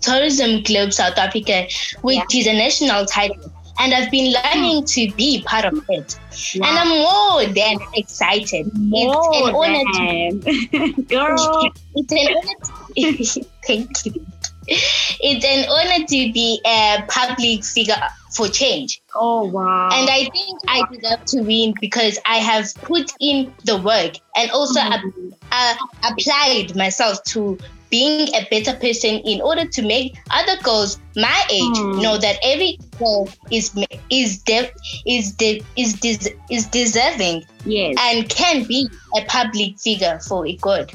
Tourism 0.00 0.62
Globe 0.62 0.92
South 0.92 1.16
Africa, 1.18 1.66
which 2.02 2.18
yeah. 2.30 2.40
is 2.40 2.46
a 2.46 2.54
national 2.54 3.06
title. 3.06 3.52
And 3.78 3.94
I've 3.94 4.10
been 4.10 4.34
learning 4.34 4.84
to 4.86 5.10
be 5.12 5.42
part 5.42 5.64
of 5.64 5.82
it. 5.88 6.18
Wow. 6.56 6.68
And 6.68 6.78
I'm 6.78 6.88
more 6.88 7.54
than 7.54 7.78
excited. 7.94 8.70
More 8.78 9.30
it's 9.32 9.48
an 9.48 9.54
honor 9.54 10.92
to 10.94 11.02
Girl. 11.08 11.72
It's 11.94 12.12
an 12.12 12.36
honor 12.36 13.14
to, 13.14 13.44
thank 13.66 14.06
you. 14.06 14.26
It's 14.68 15.44
an 15.44 15.68
honor 15.70 16.06
to 16.06 16.32
be 16.32 16.60
a 16.66 17.04
public 17.08 17.64
figure 17.64 17.96
for 18.30 18.48
change. 18.48 19.02
Oh 19.14 19.44
wow. 19.46 19.88
And 19.92 20.08
I 20.08 20.28
think 20.30 20.60
I 20.68 20.82
deserve 20.92 21.24
to 21.26 21.42
win 21.42 21.74
because 21.80 22.18
I 22.26 22.36
have 22.36 22.72
put 22.82 23.10
in 23.20 23.52
the 23.64 23.78
work 23.78 24.12
and 24.36 24.50
also 24.50 24.80
mm-hmm. 24.80 25.28
uh, 25.50 25.74
applied 26.04 26.76
myself 26.76 27.22
to 27.24 27.58
being 27.90 28.28
a 28.34 28.46
better 28.50 28.74
person 28.78 29.16
in 29.20 29.40
order 29.40 29.66
to 29.66 29.82
make 29.82 30.16
other 30.30 30.60
girls 30.62 31.00
my 31.16 31.44
age 31.50 31.76
mm. 31.76 32.02
know 32.02 32.16
that 32.18 32.38
every 32.42 32.78
girl 32.98 33.28
is 33.50 33.76
is 34.10 34.38
de- 34.42 34.72
is 35.06 35.32
de- 35.32 35.62
is 35.76 35.94
des- 35.94 36.36
is 36.50 36.66
deserving 36.66 37.44
yes. 37.64 37.96
and 38.00 38.28
can 38.28 38.64
be 38.64 38.88
a 39.16 39.24
public 39.26 39.78
figure 39.78 40.18
for 40.26 40.46
a 40.46 40.56
good. 40.56 40.92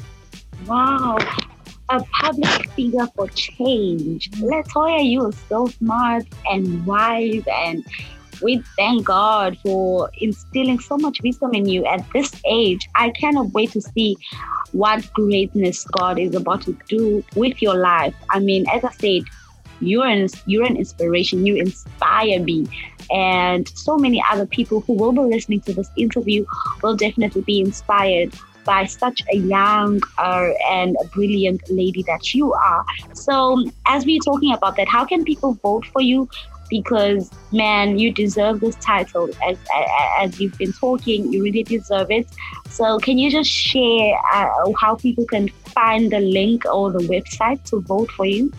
Wow. 0.66 1.18
A 1.88 2.02
public 2.20 2.70
figure 2.70 3.06
for 3.14 3.28
change. 3.28 4.30
Letoya, 4.32 5.08
you 5.08 5.26
are 5.26 5.32
so 5.48 5.68
smart 5.68 6.24
and 6.50 6.84
wise 6.84 7.44
and 7.46 7.84
we 8.42 8.62
thank 8.76 9.04
God 9.04 9.58
for 9.58 10.10
instilling 10.18 10.78
so 10.78 10.96
much 10.96 11.22
wisdom 11.22 11.54
in 11.54 11.68
you 11.68 11.84
at 11.86 12.04
this 12.12 12.32
age. 12.48 12.88
I 12.94 13.10
cannot 13.10 13.52
wait 13.52 13.72
to 13.72 13.80
see 13.80 14.16
what 14.72 15.10
greatness 15.12 15.84
God 15.84 16.18
is 16.18 16.34
about 16.34 16.62
to 16.62 16.78
do 16.88 17.24
with 17.34 17.62
your 17.62 17.76
life. 17.76 18.14
I 18.30 18.40
mean, 18.40 18.66
as 18.72 18.84
I 18.84 18.92
said, 18.92 19.22
you're 19.80 20.06
an, 20.06 20.28
you're 20.46 20.64
an 20.64 20.76
inspiration. 20.76 21.44
You 21.46 21.56
inspire 21.56 22.40
me. 22.40 22.66
And 23.10 23.68
so 23.68 23.96
many 23.96 24.22
other 24.30 24.46
people 24.46 24.80
who 24.80 24.94
will 24.94 25.12
be 25.12 25.20
listening 25.20 25.60
to 25.62 25.74
this 25.74 25.90
interview 25.96 26.44
will 26.82 26.96
definitely 26.96 27.42
be 27.42 27.60
inspired 27.60 28.34
by 28.64 28.84
such 28.84 29.22
a 29.32 29.36
young 29.36 30.00
uh, 30.18 30.48
and 30.70 30.96
a 31.00 31.06
brilliant 31.06 31.62
lady 31.70 32.02
that 32.02 32.34
you 32.34 32.52
are. 32.52 32.84
So, 33.14 33.64
as 33.86 34.04
we're 34.04 34.20
talking 34.20 34.52
about 34.52 34.76
that, 34.76 34.88
how 34.88 35.04
can 35.04 35.24
people 35.24 35.52
vote 35.62 35.86
for 35.86 36.02
you? 36.02 36.28
Because 36.68 37.30
man 37.52 37.98
you 37.98 38.12
deserve 38.12 38.60
this 38.60 38.76
title 38.76 39.28
as 39.48 39.58
as 40.20 40.38
you've 40.40 40.56
been 40.58 40.72
talking 40.72 41.32
you 41.32 41.42
really 41.42 41.62
deserve 41.62 42.10
it 42.10 42.26
so 42.68 42.98
can 42.98 43.16
you 43.18 43.30
just 43.30 43.50
share 43.50 44.18
uh, 44.32 44.48
how 44.80 44.96
people 44.96 45.24
can 45.26 45.48
find 45.48 46.10
the 46.10 46.20
link 46.20 46.64
or 46.66 46.90
the 46.92 47.04
website 47.14 47.62
to 47.64 47.80
vote 47.80 48.10
for 48.10 48.26
you 48.26 48.52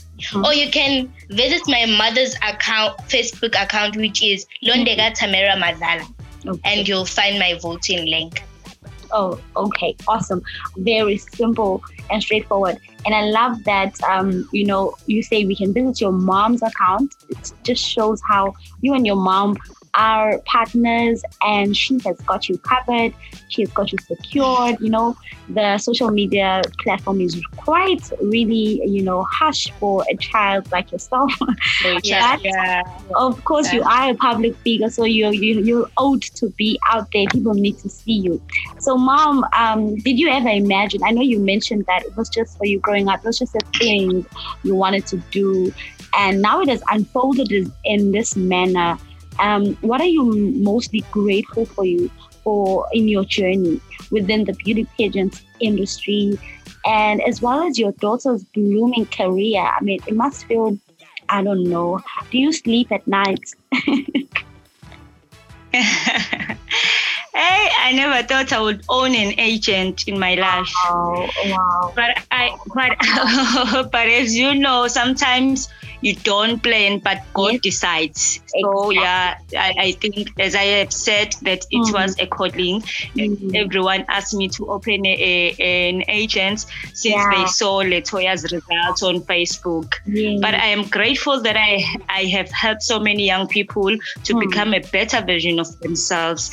Or 0.44 0.54
you 0.54 0.70
can 0.70 1.12
visit 1.30 1.62
my 1.66 1.86
mother's 1.86 2.34
account, 2.36 2.98
Facebook 3.08 3.60
account, 3.60 3.96
which 3.96 4.22
is 4.22 4.46
Londeka 4.64 5.14
Tamara 5.14 5.56
Madlala, 5.56 6.06
okay. 6.46 6.60
and 6.64 6.88
you'll 6.88 7.06
find 7.06 7.38
my 7.38 7.58
voting 7.60 8.06
link. 8.06 8.42
Oh, 9.12 9.40
okay, 9.56 9.94
awesome. 10.08 10.42
Very 10.76 11.18
simple 11.18 11.82
and 12.10 12.22
straightforward. 12.22 12.78
And 13.06 13.14
I 13.14 13.26
love 13.26 13.62
that, 13.64 14.02
um, 14.02 14.48
you 14.52 14.64
know, 14.64 14.94
you 15.06 15.22
say 15.22 15.44
we 15.44 15.54
can 15.54 15.72
visit 15.72 16.00
your 16.00 16.12
mom's 16.12 16.62
account. 16.62 17.14
It 17.28 17.52
just 17.62 17.84
shows 17.84 18.20
how 18.26 18.54
you 18.80 18.94
and 18.94 19.06
your 19.06 19.16
mom 19.16 19.56
are 19.96 20.38
partners 20.40 21.22
and 21.42 21.76
she 21.76 21.98
has 22.04 22.20
got 22.22 22.48
you 22.48 22.58
covered. 22.58 23.14
She 23.48 23.62
has 23.62 23.70
got 23.70 23.92
you 23.92 23.98
secured. 24.06 24.80
You 24.80 24.90
know, 24.90 25.16
the 25.48 25.78
social 25.78 26.10
media 26.10 26.62
platform 26.80 27.20
is 27.20 27.40
quite 27.56 28.10
really, 28.20 28.82
you 28.86 29.02
know, 29.02 29.22
harsh 29.24 29.70
for 29.78 30.04
a 30.10 30.16
child 30.16 30.70
like 30.72 30.90
yourself. 30.90 31.32
yeah, 32.02 32.36
yeah. 32.42 32.82
Of 33.14 33.44
course, 33.44 33.66
yeah. 33.66 33.74
you 33.74 33.82
are 33.82 34.10
a 34.10 34.14
public 34.14 34.56
figure, 34.58 34.90
so 34.90 35.04
you're, 35.04 35.32
you, 35.32 35.60
you're 35.60 35.88
owed 35.96 36.22
to 36.22 36.50
be 36.50 36.78
out 36.90 37.08
there. 37.12 37.26
People 37.26 37.54
need 37.54 37.78
to 37.78 37.88
see 37.88 38.12
you. 38.12 38.42
So, 38.80 38.96
mom, 38.96 39.44
um, 39.52 39.96
did 39.96 40.18
you 40.18 40.28
ever 40.28 40.48
imagine? 40.48 41.02
I 41.04 41.10
know 41.10 41.22
you 41.22 41.38
mentioned 41.38 41.86
that 41.86 42.04
it 42.04 42.16
was 42.16 42.28
just 42.28 42.58
for 42.58 42.66
you 42.66 42.80
growing 42.80 43.08
up, 43.08 43.20
it 43.20 43.26
was 43.26 43.38
just 43.38 43.54
a 43.54 43.60
thing 43.78 44.26
you 44.62 44.74
wanted 44.74 45.06
to 45.06 45.18
do. 45.30 45.72
And 46.16 46.40
now 46.40 46.60
it 46.60 46.68
has 46.68 46.82
unfolded 46.90 47.72
in 47.84 48.12
this 48.12 48.36
manner 48.36 48.96
um, 49.38 49.74
what 49.82 50.00
are 50.00 50.06
you 50.06 50.24
mostly 50.56 51.04
grateful 51.10 51.66
for 51.66 51.84
you 51.84 52.10
for 52.42 52.86
in 52.92 53.08
your 53.08 53.24
journey? 53.24 53.80
within 54.10 54.44
the 54.44 54.52
beauty 54.54 54.86
pageant 54.96 55.42
industry 55.60 56.38
and 56.86 57.20
as 57.22 57.40
well 57.42 57.62
as 57.62 57.78
your 57.78 57.92
daughter's 57.92 58.44
blooming 58.44 59.06
career. 59.06 59.60
I 59.62 59.82
mean, 59.82 60.00
it 60.06 60.14
must 60.14 60.44
feel, 60.46 60.78
I 61.28 61.42
don't 61.42 61.64
know, 61.64 62.00
do 62.30 62.38
you 62.38 62.52
sleep 62.52 62.92
at 62.92 63.06
night? 63.06 63.40
Hey, 67.34 67.68
I 67.78 67.92
never 67.94 68.26
thought 68.26 68.52
I 68.52 68.60
would 68.60 68.84
own 68.88 69.14
an 69.14 69.38
agent 69.38 70.06
in 70.06 70.20
my 70.20 70.34
life. 70.34 70.72
Wow, 70.88 71.28
wow. 71.46 71.92
But 71.96 72.24
I, 72.30 72.56
but, 72.74 73.90
but 73.90 74.06
as 74.06 74.36
you 74.36 74.54
know, 74.54 74.86
sometimes 74.86 75.68
you 76.04 76.14
don't 76.14 76.62
plan, 76.62 76.98
but 76.98 77.22
God 77.32 77.62
decides. 77.62 78.40
So 78.48 78.90
exactly. 78.90 78.96
yeah, 78.96 79.38
I, 79.56 79.74
I, 79.78 79.92
think 79.92 80.38
as 80.38 80.54
I 80.54 80.64
have 80.64 80.92
said 80.92 81.34
that 81.42 81.64
it 81.70 81.82
mm 81.82 81.92
was 81.94 82.16
a 82.18 82.26
calling. 82.26 82.82
mm 82.82 83.54
Everyone 83.54 84.04
asked 84.08 84.34
me 84.34 84.48
to 84.48 84.66
open 84.66 85.06
a, 85.06 85.14
a 85.58 85.88
an 85.88 86.04
agent 86.08 86.66
since 86.92 87.14
yeah. 87.14 87.30
they 87.34 87.46
saw 87.46 87.82
Letoya's 87.82 88.42
results 88.52 89.02
on 89.02 89.20
Facebook. 89.20 89.94
But 90.40 90.54
I 90.54 90.66
am 90.66 90.82
grateful 90.88 91.40
that 91.40 91.56
I 91.56 91.84
I 92.08 92.24
have 92.36 92.50
helped 92.50 92.82
so 92.82 93.00
many 93.00 93.26
young 93.26 93.46
people 93.48 93.90
to 94.24 94.34
mm. 94.34 94.40
become 94.40 94.74
a 94.74 94.80
better 94.80 95.20
version 95.22 95.58
of 95.58 95.68
themselves. 95.80 96.50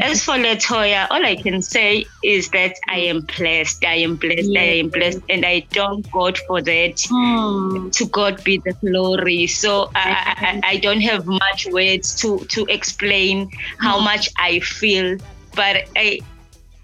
As 0.00 0.24
for 0.24 0.34
Letoya, 0.34 1.06
all 1.10 1.24
I 1.24 1.36
can 1.36 1.60
say 1.62 2.06
is 2.22 2.48
that 2.50 2.76
I 2.88 2.98
am 2.98 3.22
blessed. 3.22 3.84
I 3.84 3.96
am 3.96 4.16
blessed. 4.16 4.48
Yes. 4.50 4.60
I 4.60 4.66
am 4.78 4.88
blessed, 4.88 5.20
and 5.28 5.44
I 5.44 5.66
thank 5.70 6.10
God 6.10 6.38
for 6.46 6.62
that. 6.62 6.96
Mm. 6.96 7.92
To 7.92 8.06
God 8.06 8.42
be 8.44 8.58
the 8.58 8.72
glory. 8.74 9.46
So 9.46 9.90
I, 9.94 10.60
I, 10.64 10.70
I, 10.70 10.76
don't 10.78 11.00
have 11.00 11.26
much 11.26 11.66
words 11.70 12.14
to 12.22 12.38
to 12.50 12.64
explain 12.68 13.50
how 13.78 13.98
mm. 13.98 14.04
much 14.04 14.28
I 14.38 14.60
feel, 14.60 15.18
but 15.54 15.88
I, 15.96 16.20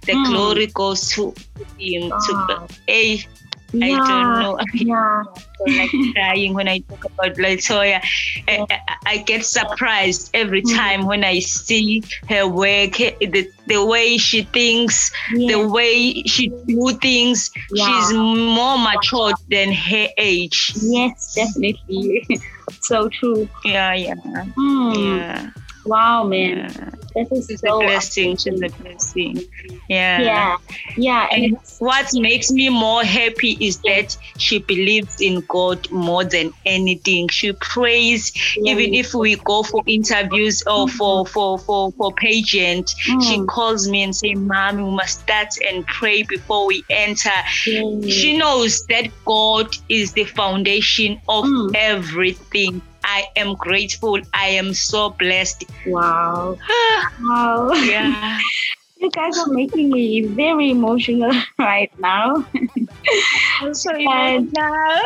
the 0.03 0.13
mm. 0.13 0.27
glory 0.27 0.67
goes 0.67 1.11
to 1.11 1.35
Him. 1.79 2.11
Oh. 2.13 2.67
To 2.67 2.75
a 2.89 3.25
yeah, 3.73 4.01
I 4.01 4.23
don't 4.23 4.41
know. 4.41 4.59
Yeah. 4.75 5.25
like 5.67 5.91
crying 6.15 6.55
when 6.55 6.69
I 6.69 6.79
talk 6.79 7.05
about 7.05 7.35
Letoya. 7.37 8.01
I, 8.49 8.67
I, 9.05 9.17
get 9.19 9.45
surprised 9.45 10.31
every 10.35 10.63
mm. 10.63 10.77
time 10.77 11.07
when 11.07 11.25
I 11.25 11.41
see 11.41 12.03
her 12.29 12.47
work, 12.47 12.93
the, 12.93 13.51
the 13.67 13.85
way 13.85 14.17
she 14.19 14.45
thinks, 14.45 15.11
yeah. 15.35 15.57
the 15.57 15.69
way 15.69 16.23
she 16.23 16.49
do 16.67 16.93
things. 17.03 17.51
Yeah. 17.73 17.87
She's 17.87 18.13
more 18.15 18.79
mature 18.79 19.33
than 19.51 19.73
her 19.73 20.09
age. 20.17 20.73
Yes, 20.81 21.35
definitely. 21.35 22.27
so 22.81 23.09
true. 23.09 23.49
Yeah, 23.65 23.95
yeah. 23.95 24.15
Mm. 24.15 25.19
Yeah. 25.19 25.51
Wow, 25.85 26.25
man. 26.25 26.59
Yeah. 26.59 26.91
That 27.15 27.33
is 27.33 27.51
it's 27.51 27.63
so 27.63 27.81
a 27.81 27.85
blessing. 27.85 28.33
It's 28.33 28.47
a 28.47 28.53
blessing. 28.53 29.41
Yeah. 29.89 30.21
Yeah. 30.21 30.57
Yeah. 30.97 31.29
And, 31.33 31.45
and 31.45 31.59
what 31.79 32.11
makes 32.15 32.51
me 32.51 32.69
more 32.69 33.03
happy 33.03 33.57
is 33.61 33.79
that 33.79 34.17
she 34.37 34.59
believes 34.59 35.21
in 35.21 35.41
God 35.49 35.91
more 35.91 36.25
than 36.25 36.53
anything. 36.67 37.29
She 37.29 37.53
prays, 37.53 38.33
yeah. 38.57 38.73
even 38.73 38.95
if 38.95 39.15
we 39.15 39.37
go 39.37 39.63
for 39.63 39.83
interviews 39.87 40.63
or 40.67 40.87
mm-hmm. 40.87 40.97
for 40.97 41.27
for 41.27 41.59
for 41.59 41.93
for 41.93 42.13
pageant, 42.13 42.95
mm. 43.07 43.23
she 43.25 43.45
calls 43.47 43.89
me 43.89 44.03
and 44.03 44.15
say, 44.15 44.35
"Mom, 44.35 44.77
we 44.77 44.91
must 44.91 45.21
start 45.23 45.55
and 45.67 45.87
pray 45.87 46.23
before 46.23 46.67
we 46.67 46.85
enter." 46.91 47.31
Mm. 47.67 48.11
She 48.11 48.37
knows 48.37 48.87
that 48.87 49.09
God 49.25 49.75
is 49.89 50.13
the 50.13 50.25
foundation 50.25 51.21
of 51.29 51.45
mm. 51.45 51.71
everything. 51.75 52.83
I 53.11 53.27
am 53.37 53.55
grateful. 53.55 54.21
I 54.35 54.49
am 54.49 54.75
so 54.75 55.11
blessed. 55.11 55.65
Wow. 55.87 56.59
wow. 57.23 57.73
Yeah. 57.73 58.39
you 59.01 59.11
guys 59.11 59.39
are 59.39 59.49
making 59.49 59.89
me 59.89 60.27
very 60.27 60.71
emotional 60.71 61.33
right 61.59 61.91
now. 61.99 62.45
I'm 63.63 63.73
so 63.73 63.95
emotional. 63.95 64.53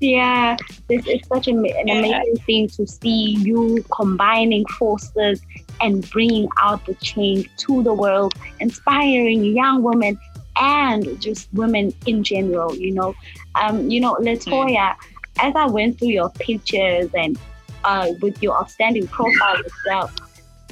yeah, 0.00 0.56
this 0.88 1.06
is 1.06 1.20
such 1.28 1.48
an, 1.48 1.66
an 1.66 1.90
amazing 1.90 2.36
thing 2.46 2.68
to 2.68 2.86
see 2.86 3.36
you 3.40 3.84
combining 3.94 4.64
forces 4.78 5.42
and 5.82 6.08
bringing 6.10 6.48
out 6.62 6.86
the 6.86 6.94
change 6.94 7.50
to 7.58 7.82
the 7.82 7.92
world, 7.92 8.32
inspiring 8.60 9.44
young 9.44 9.82
women 9.82 10.18
and 10.58 11.20
just 11.20 11.52
women 11.52 11.92
in 12.06 12.24
general. 12.24 12.74
You 12.74 12.94
know, 12.94 13.14
um, 13.54 13.90
you 13.90 14.00
know, 14.00 14.14
Letoya. 14.14 14.96
Mm 14.96 15.15
as 15.38 15.54
I 15.54 15.66
went 15.66 15.98
through 15.98 16.08
your 16.08 16.30
pictures 16.30 17.10
and 17.14 17.38
uh, 17.84 18.12
with 18.20 18.42
your 18.42 18.56
outstanding 18.58 19.06
profile 19.08 19.56
itself, 19.60 20.14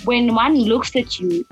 when 0.04 0.34
one 0.34 0.56
looks 0.56 0.94
at 0.96 1.18
you, 1.18 1.46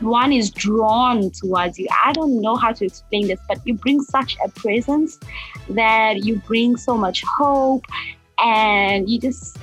one 0.00 0.32
is 0.32 0.50
drawn 0.50 1.30
towards 1.30 1.78
you. 1.78 1.88
I 2.04 2.12
don't 2.12 2.40
know 2.40 2.56
how 2.56 2.72
to 2.72 2.84
explain 2.84 3.28
this, 3.28 3.40
but 3.48 3.58
you 3.66 3.74
bring 3.74 4.02
such 4.02 4.36
a 4.44 4.48
presence 4.50 5.18
that 5.70 6.24
you 6.24 6.36
bring 6.46 6.76
so 6.76 6.96
much 6.96 7.22
hope 7.38 7.84
and 8.38 9.08
you 9.08 9.18
just 9.18 9.58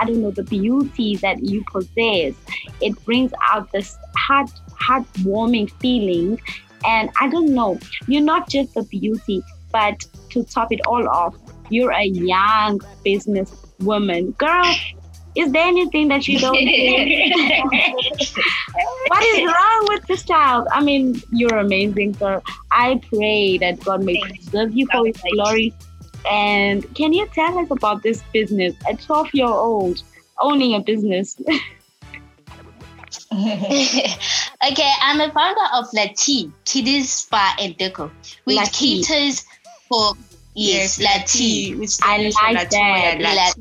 I 0.00 0.04
don't 0.04 0.20
know 0.20 0.30
the 0.30 0.42
beauty 0.42 1.16
that 1.16 1.42
you 1.42 1.64
possess. 1.70 2.34
It 2.80 3.04
brings 3.04 3.32
out 3.50 3.72
this 3.72 3.96
heart 4.16 4.50
heartwarming 4.80 5.70
feeling. 5.80 6.40
And 6.84 7.10
I 7.20 7.28
don't 7.28 7.54
know, 7.54 7.78
you're 8.06 8.22
not 8.22 8.48
just 8.48 8.74
the 8.74 8.84
beauty, 8.84 9.42
but 9.72 9.98
to 10.30 10.44
top 10.44 10.70
it 10.72 10.80
all 10.86 11.08
off, 11.08 11.34
you're 11.70 11.92
a 11.92 12.04
young 12.04 12.80
business 13.04 13.54
woman. 13.80 14.32
Girl, 14.32 14.74
is 15.34 15.52
there 15.52 15.66
anything 15.66 16.08
that 16.08 16.26
you 16.26 16.40
don't 16.40 16.54
what 19.08 19.22
is 19.22 19.46
wrong 19.46 19.86
with 19.88 20.06
this 20.06 20.24
child? 20.24 20.66
I 20.72 20.82
mean, 20.82 21.20
you're 21.30 21.58
amazing, 21.58 22.12
girl. 22.12 22.42
I 22.72 23.00
pray 23.08 23.58
that 23.58 23.84
God 23.84 24.04
may 24.04 24.20
preserve 24.20 24.72
you 24.72 24.86
for 24.90 25.06
his 25.06 25.16
glory. 25.32 25.74
And 26.30 26.94
can 26.94 27.12
you 27.12 27.26
tell 27.32 27.58
us 27.58 27.70
about 27.70 28.02
this 28.02 28.22
business 28.32 28.74
at 28.88 29.00
12 29.00 29.28
year 29.32 29.46
old 29.46 30.02
owning 30.40 30.74
a 30.74 30.80
business? 30.80 31.36
okay, 33.32 34.90
I'm 35.02 35.20
a 35.20 35.30
founder 35.32 35.60
of 35.74 35.90
Lati 35.90 36.50
Kiddies 36.64 37.10
Spa 37.10 37.56
and 37.60 37.76
Deco, 37.76 38.10
which 38.44 38.58
Lati. 38.58 39.02
caters 39.02 39.44
for 39.88 40.14
Yes, 40.58 40.98
Lati. 40.98 41.78
I 42.02 42.18
like 42.18 42.70
that. 42.70 43.54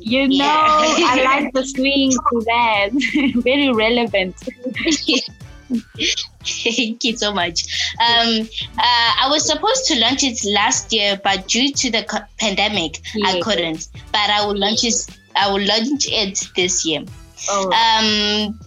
You 0.00 0.28
know, 0.28 0.44
I 0.44 1.22
like 1.22 1.52
the 1.52 1.64
swing 1.64 2.10
to 2.30 2.42
that. 2.46 2.90
Very 3.44 3.72
relevant. 3.72 4.34
Thank 6.44 7.04
you 7.04 7.16
so 7.16 7.32
much. 7.32 7.64
Um, 8.00 8.48
uh, 8.78 9.10
I 9.22 9.28
was 9.30 9.46
supposed 9.46 9.86
to 9.86 10.00
launch 10.00 10.24
it 10.24 10.44
last 10.44 10.92
year, 10.92 11.20
but 11.22 11.46
due 11.46 11.72
to 11.72 11.90
the 11.90 12.02
co- 12.02 12.26
pandemic, 12.40 13.00
I 13.24 13.40
couldn't. 13.40 13.88
But 14.10 14.28
I 14.28 14.44
will 14.44 14.58
launch 14.58 14.82
it. 14.82 14.94
I 15.36 15.50
will 15.52 15.64
launch 15.64 16.08
it 16.08 16.48
this 16.56 16.84
year. 16.84 17.04
Oh. 17.48 17.70
Um, 17.70 18.58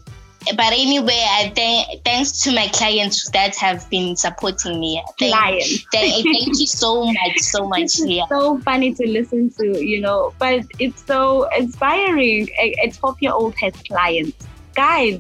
but 0.56 0.74
anyway, 0.74 1.24
I 1.28 1.52
thank 1.56 2.04
thanks 2.04 2.44
to 2.44 2.54
my 2.54 2.68
clients 2.74 3.30
that 3.32 3.56
have 3.58 3.90
been 3.90 4.16
supporting 4.16 4.80
me. 4.80 5.04
Thank, 5.20 5.34
clients, 5.34 5.86
thank, 5.92 6.26
thank 6.26 6.60
you 6.60 6.68
so 6.68 7.06
much, 7.06 7.40
so 7.40 7.68
much. 7.68 8.00
Yeah. 8.00 8.26
so 8.28 8.60
funny 8.60 8.94
to 8.94 9.08
listen 9.08 9.50
to, 9.52 9.84
you 9.84 10.02
know, 10.02 10.34
but 10.40 10.66
it's 10.80 11.04
so 11.06 11.48
inspiring. 11.58 12.50
A, 12.60 12.74
a 12.84 12.92
twelve 12.92 13.22
year 13.22 13.34
old 13.34 13.56
has 13.60 13.74
clients, 13.88 14.48
guys. 14.74 15.20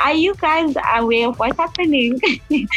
Are 0.00 0.14
you 0.14 0.34
guys 0.34 0.74
aware 0.94 1.28
of 1.28 1.38
what's 1.38 1.56
happening? 1.56 2.20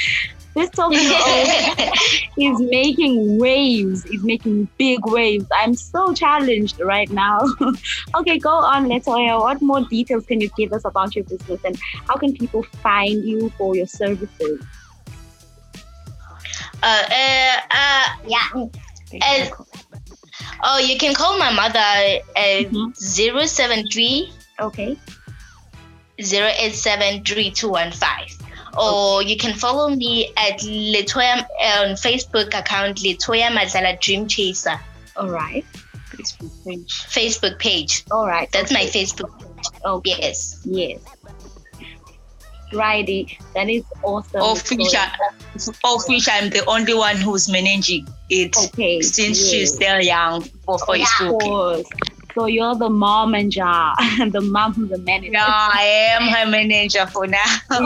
This 0.58 0.72
12 0.72 0.94
is 2.40 2.60
making 2.62 3.38
waves, 3.38 4.06
is 4.06 4.24
making 4.24 4.68
big 4.80 5.06
waves. 5.06 5.46
I'm 5.54 5.76
so 5.76 6.16
challenged 6.16 6.80
right 6.80 7.08
now. 7.12 7.42
okay, 8.16 8.40
go 8.40 8.50
on, 8.50 8.88
Letoya. 8.88 9.40
What 9.40 9.62
more 9.62 9.82
details 9.82 10.26
can 10.26 10.42
you 10.42 10.50
give 10.58 10.74
us 10.74 10.84
about 10.84 11.16
your 11.16 11.26
business 11.26 11.62
and 11.64 11.78
how 12.08 12.16
can 12.16 12.34
people 12.34 12.64
find 12.82 13.24
you 13.24 13.52
for 13.52 13.76
your 13.76 13.86
services? 13.86 14.66
Uh, 16.82 17.04
uh, 17.12 17.58
uh 17.70 18.08
yeah. 18.26 18.50
Uh, 18.56 19.46
oh, 20.64 20.80
you 20.80 20.98
can 20.98 21.14
call 21.14 21.38
my 21.38 21.54
mother 21.54 21.78
at 22.36 22.72
mm-hmm. 22.72 23.46
073 23.46 24.32
okay 24.60 24.98
0873 26.18 27.52
or 28.78 29.24
you 29.24 29.38
can 29.38 29.54
follow 29.54 29.90
me 29.90 30.32
at 30.38 30.60
Letoya 30.60 31.46
on 31.80 31.96
Facebook 31.96 32.58
account 32.58 32.98
Letoya 32.98 33.50
Madlala 33.50 34.00
Dream 34.00 34.28
Chaser. 34.28 34.80
All 35.16 35.30
right. 35.30 35.66
Facebook 36.12 36.66
page. 36.66 36.94
Facebook 37.08 37.60
page. 37.60 38.04
All 38.12 38.28
right. 38.28 38.52
That's 38.52 38.72
okay. 38.72 38.84
my 38.84 38.90
Facebook 38.90 39.38
page. 39.40 39.82
Oh 39.84 40.02
yes. 40.06 40.62
Yes. 40.66 41.00
Righty. 42.74 43.40
That 43.56 43.70
is 43.70 43.84
awesome. 44.04 44.42
Of 44.42 44.70
which, 44.70 44.94
I, 44.94 45.12
of 45.86 46.04
which 46.08 46.28
I'm 46.30 46.50
the 46.50 46.64
only 46.68 46.94
one 46.94 47.16
who's 47.16 47.50
managing 47.50 48.08
it. 48.30 48.56
Okay. 48.58 49.02
Since 49.02 49.40
yes. 49.40 49.50
she's 49.50 49.74
still 49.74 50.02
young 50.02 50.42
for 50.66 50.78
Facebook. 50.78 51.86
So 52.38 52.46
you're 52.46 52.76
the 52.76 52.88
mom 52.88 53.34
and 53.34 53.52
the 54.32 54.42
mom 54.42 54.72
who's 54.76 54.90
the 54.90 55.00
manager. 55.00 55.32
Yeah, 55.32 55.48
I 55.48 55.82
am 56.12 56.28
her 56.28 56.46
manager 56.46 57.08
for 57.08 57.26
now. 57.26 57.44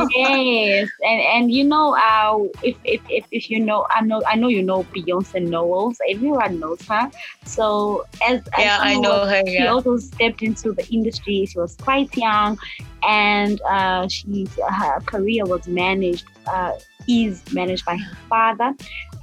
yes, 0.09 0.89
and 1.01 1.21
and 1.21 1.51
you 1.53 1.63
know, 1.63 1.95
uh, 1.95 2.49
if, 2.61 2.75
if 2.83 3.01
if 3.09 3.25
if 3.31 3.49
you 3.49 3.61
know, 3.61 3.87
I 3.89 4.01
know 4.01 4.21
I 4.27 4.35
know 4.35 4.49
you 4.49 4.61
know 4.61 4.83
Beyonce 4.93 5.41
Knowles. 5.41 6.01
Everyone 6.09 6.59
knows 6.59 6.81
her. 6.81 7.09
So 7.45 8.05
as 8.27 8.41
yeah, 8.59 8.75
as 8.75 8.79
I 8.81 8.95
know 8.97 9.25
her. 9.25 9.41
She 9.45 9.53
yeah. 9.53 9.71
also 9.71 9.95
stepped 9.95 10.41
into 10.41 10.73
the 10.73 10.85
industry. 10.89 11.45
She 11.45 11.57
was 11.57 11.77
quite 11.77 12.13
young, 12.17 12.57
and 13.03 13.61
uh, 13.61 14.09
she 14.09 14.49
her 14.67 14.99
career 15.05 15.45
was 15.45 15.65
managed. 15.65 16.25
Uh, 16.45 16.73
is 17.07 17.41
managed 17.53 17.85
by 17.85 17.95
her 17.95 18.17
father. 18.29 18.75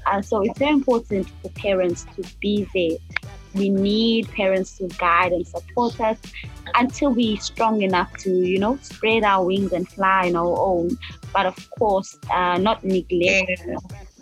Uh, 0.06 0.22
so 0.22 0.42
it's 0.42 0.58
very 0.58 0.72
important 0.72 1.28
for 1.42 1.50
parents 1.50 2.06
to 2.16 2.22
be 2.40 2.66
there 2.74 2.98
we 3.54 3.70
need 3.70 4.28
parents 4.28 4.78
to 4.78 4.88
guide 4.98 5.32
and 5.32 5.46
support 5.46 6.00
us 6.00 6.18
until 6.74 7.12
we're 7.12 7.38
strong 7.38 7.82
enough 7.82 8.14
to, 8.18 8.30
you 8.30 8.58
know, 8.58 8.78
spread 8.82 9.24
our 9.24 9.44
wings 9.44 9.72
and 9.72 9.88
fly 9.88 10.28
on 10.28 10.36
our 10.36 10.58
own. 10.58 10.98
But 11.32 11.46
of 11.46 11.70
course, 11.70 12.18
uh, 12.30 12.58
not 12.58 12.84
neglect 12.84 13.60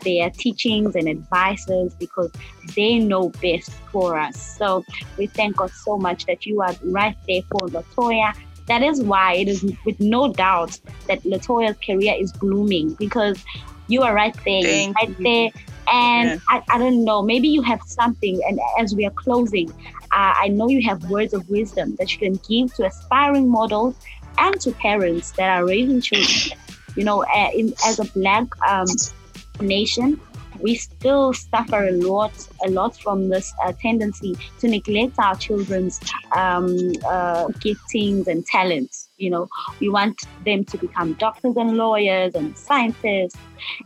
their 0.02 0.30
teachings 0.30 0.94
and 0.94 1.08
advices 1.08 1.94
because 1.94 2.30
they 2.74 2.98
know 2.98 3.30
best 3.42 3.70
for 3.92 4.18
us. 4.18 4.40
So 4.58 4.84
we 5.18 5.26
thank 5.26 5.56
God 5.56 5.70
so 5.70 5.96
much 5.96 6.26
that 6.26 6.46
you 6.46 6.60
are 6.60 6.74
right 6.84 7.16
there 7.26 7.42
for 7.50 7.68
Letoya. 7.68 8.34
That 8.66 8.82
is 8.82 9.00
why 9.00 9.34
it 9.34 9.48
is 9.48 9.64
with 9.84 10.00
no 10.00 10.32
doubt 10.32 10.78
that 11.06 11.22
Letoya's 11.22 11.76
career 11.84 12.14
is 12.18 12.32
blooming 12.32 12.94
because 12.94 13.42
you 13.88 14.02
are 14.02 14.14
right 14.14 14.36
there, 14.44 14.60
you're 14.60 14.92
right 14.92 15.16
there 15.20 15.50
and 15.92 16.28
yeah. 16.30 16.38
I, 16.48 16.62
I 16.70 16.78
don't 16.78 17.04
know, 17.04 17.22
maybe 17.22 17.48
you 17.48 17.62
have 17.62 17.80
something. 17.82 18.40
And 18.46 18.58
as 18.78 18.94
we 18.94 19.06
are 19.06 19.10
closing, 19.10 19.70
uh, 19.70 20.34
I 20.36 20.48
know 20.48 20.68
you 20.68 20.82
have 20.88 21.10
words 21.10 21.34
of 21.34 21.48
wisdom 21.48 21.96
that 21.96 22.12
you 22.12 22.18
can 22.18 22.40
give 22.48 22.74
to 22.74 22.86
aspiring 22.86 23.48
models 23.48 23.96
and 24.38 24.60
to 24.60 24.72
parents 24.72 25.32
that 25.32 25.48
are 25.58 25.66
raising 25.66 26.00
children. 26.00 26.58
You 26.96 27.04
know, 27.04 27.24
uh, 27.24 27.50
in, 27.54 27.74
as 27.86 27.98
a 27.98 28.04
Black 28.12 28.46
um, 28.66 28.86
nation, 29.60 30.20
we 30.60 30.74
still 30.74 31.32
suffer 31.32 31.86
a 31.88 31.92
lot, 31.92 32.32
a 32.64 32.70
lot 32.70 32.96
from 33.00 33.28
this 33.28 33.52
uh, 33.64 33.72
tendency 33.80 34.36
to 34.60 34.68
neglect 34.68 35.18
our 35.18 35.36
children's 35.36 36.00
um, 36.34 36.92
uh, 37.06 37.46
giftings 37.64 38.26
and 38.26 38.44
talents. 38.46 39.08
You 39.18 39.30
know, 39.30 39.48
we 39.80 39.88
want 39.88 40.20
them 40.44 40.64
to 40.64 40.76
become 40.76 41.14
doctors 41.14 41.56
and 41.56 41.76
lawyers 41.76 42.34
and 42.34 42.56
scientists, 42.56 43.38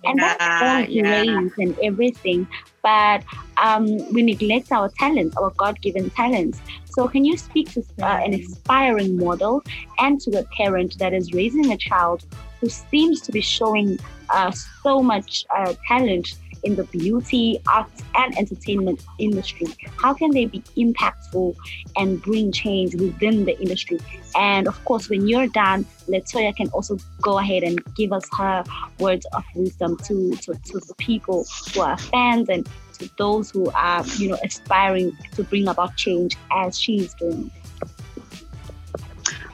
and 0.05 0.19
yeah, 0.19 0.37
that's 0.37 0.89
all 0.91 0.95
yeah. 0.95 1.49
and 1.59 1.79
everything. 1.83 2.49
But 2.83 3.23
um, 3.63 3.87
we 4.13 4.23
neglect 4.23 4.73
our 4.73 4.89
talents, 4.89 5.37
our 5.37 5.51
God-given 5.51 6.11
talents. 6.11 6.61
So, 6.87 7.07
can 7.07 7.25
you 7.25 7.37
speak 7.37 7.71
to 7.73 7.81
uh, 8.03 8.21
an 8.25 8.35
aspiring 8.35 9.19
model 9.19 9.63
and 9.99 10.21
to 10.23 10.39
a 10.39 10.45
parent 10.57 10.99
that 10.99 11.13
is 11.13 11.33
raising 11.33 11.71
a 11.71 11.77
child 11.77 12.25
who 12.61 12.69
seems 12.69 13.21
to 13.23 13.33
be 13.33 13.41
showing 13.41 13.99
uh, 14.31 14.51
so 14.83 15.03
much 15.03 15.45
uh, 15.57 15.75
talent? 15.87 16.35
In 16.63 16.77
the 16.77 16.85
beauty, 16.85 17.59
arts, 17.73 18.03
and 18.15 18.37
entertainment 18.37 19.05
industry? 19.19 19.67
How 19.97 20.13
can 20.15 20.31
they 20.31 20.47
be 20.47 20.63
impactful 20.77 21.57
and 21.97 22.21
bring 22.21 22.53
change 22.53 22.95
within 22.95 23.45
the 23.45 23.59
industry? 23.61 23.99
And 24.35 24.69
of 24.69 24.85
course, 24.85 25.09
when 25.09 25.27
you're 25.27 25.49
done, 25.49 25.87
Letoya 26.09 26.55
can 26.55 26.69
also 26.69 26.99
go 27.21 27.39
ahead 27.39 27.63
and 27.63 27.83
give 27.95 28.13
us 28.13 28.25
her 28.37 28.65
words 28.99 29.27
of 29.33 29.45
wisdom 29.55 29.97
to, 30.05 30.37
to, 30.37 30.55
to 30.55 30.81
the 30.81 30.95
people 30.99 31.47
who 31.73 31.81
are 31.81 31.99
fans 31.99 32.49
and 32.49 32.69
to 32.99 33.11
those 33.17 33.51
who 33.51 33.71
are, 33.71 34.05
you 34.19 34.29
know, 34.29 34.39
aspiring 34.45 35.17
to 35.33 35.43
bring 35.43 35.69
about 35.69 35.97
change 35.97 36.37
as 36.53 36.79
she's 36.79 37.15
doing. 37.15 37.51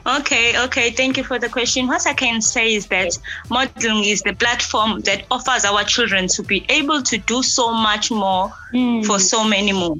Okay, 0.07 0.57
okay. 0.57 0.91
Thank 0.91 1.17
you 1.17 1.23
for 1.23 1.37
the 1.37 1.49
question. 1.49 1.87
What 1.87 2.07
I 2.07 2.13
can 2.13 2.41
say 2.41 2.73
is 2.73 2.87
that 2.87 3.17
modeling 3.49 4.05
is 4.05 4.21
the 4.21 4.33
platform 4.33 5.01
that 5.01 5.25
offers 5.29 5.65
our 5.65 5.83
children 5.83 6.27
to 6.29 6.43
be 6.43 6.65
able 6.69 7.01
to 7.03 7.17
do 7.17 7.43
so 7.43 7.73
much 7.73 8.09
more 8.09 8.53
mm. 8.73 9.05
for 9.05 9.19
so 9.19 9.43
many 9.43 9.73
more. 9.73 9.97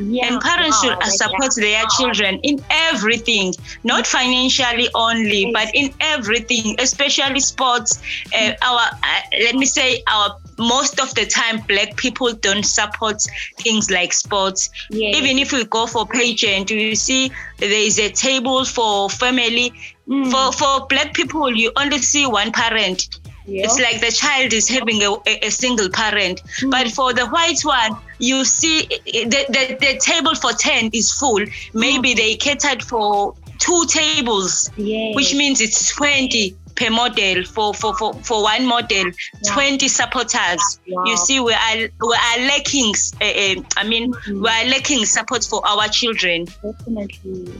Yeah, 0.00 0.26
and 0.26 0.40
parents 0.40 0.82
wow, 0.82 0.98
should 1.00 1.12
support 1.12 1.54
their 1.54 1.84
children 1.96 2.40
in 2.42 2.64
everything, 2.68 3.54
not 3.84 4.08
financially 4.08 4.88
only, 4.92 5.52
but 5.52 5.70
in 5.72 5.94
everything, 6.00 6.74
especially 6.80 7.38
sports. 7.38 8.02
Uh, 8.36 8.54
our, 8.62 8.80
uh, 8.80 9.20
let 9.44 9.54
me 9.54 9.66
say, 9.66 10.02
our 10.10 10.36
most 10.58 11.00
of 11.00 11.14
the 11.14 11.26
time 11.26 11.60
black 11.68 11.96
people 11.96 12.32
don't 12.32 12.64
support 12.64 13.20
things 13.58 13.90
like 13.90 14.12
sports 14.12 14.70
yes. 14.90 15.16
even 15.16 15.38
if 15.38 15.52
we 15.52 15.64
go 15.64 15.86
for 15.86 16.06
pageant 16.06 16.70
you 16.70 16.94
see 16.94 17.30
there 17.58 17.70
is 17.70 17.98
a 17.98 18.10
table 18.10 18.64
for 18.64 19.10
family 19.10 19.72
mm. 20.08 20.30
for 20.30 20.52
for 20.52 20.86
black 20.86 21.12
people 21.14 21.54
you 21.54 21.72
only 21.76 21.98
see 21.98 22.26
one 22.26 22.52
parent 22.52 23.08
yeah. 23.46 23.64
It's 23.64 23.78
like 23.78 24.00
the 24.00 24.10
child 24.10 24.52
is 24.54 24.68
having 24.68 25.02
a, 25.02 25.16
a 25.26 25.50
single 25.50 25.90
parent. 25.90 26.42
Mm. 26.60 26.70
But 26.70 26.88
for 26.88 27.12
the 27.12 27.26
white 27.26 27.60
one, 27.62 27.98
you 28.18 28.44
see 28.44 28.86
the, 28.86 29.44
the, 29.48 29.76
the 29.78 29.98
table 30.00 30.34
for 30.34 30.52
10 30.52 30.90
is 30.94 31.12
full. 31.12 31.44
Maybe 31.74 32.14
mm. 32.14 32.16
they 32.16 32.36
catered 32.36 32.82
for 32.82 33.34
two 33.58 33.84
tables, 33.88 34.70
yes. 34.76 35.14
which 35.14 35.34
means 35.34 35.60
it's 35.60 35.94
20 35.94 36.56
per 36.76 36.90
model 36.90 37.44
for 37.44 37.74
for 37.74 37.94
for, 37.96 38.14
for 38.14 38.42
one 38.42 38.66
model 38.66 39.04
yeah. 39.04 39.52
20 39.52 39.88
supporters 39.88 40.80
wow. 40.88 41.04
you 41.06 41.16
see 41.16 41.40
we 41.40 41.52
are 41.52 41.76
we 41.76 42.14
are 42.14 42.38
lacking 42.46 42.92
uh, 43.20 43.24
uh, 43.24 43.62
i 43.76 43.84
mean 43.86 44.12
mm-hmm. 44.12 44.42
we 44.42 44.48
are 44.48 44.64
lacking 44.66 45.04
support 45.04 45.44
for 45.44 45.66
our 45.66 45.88
children 45.88 46.44
definitely 46.62 47.52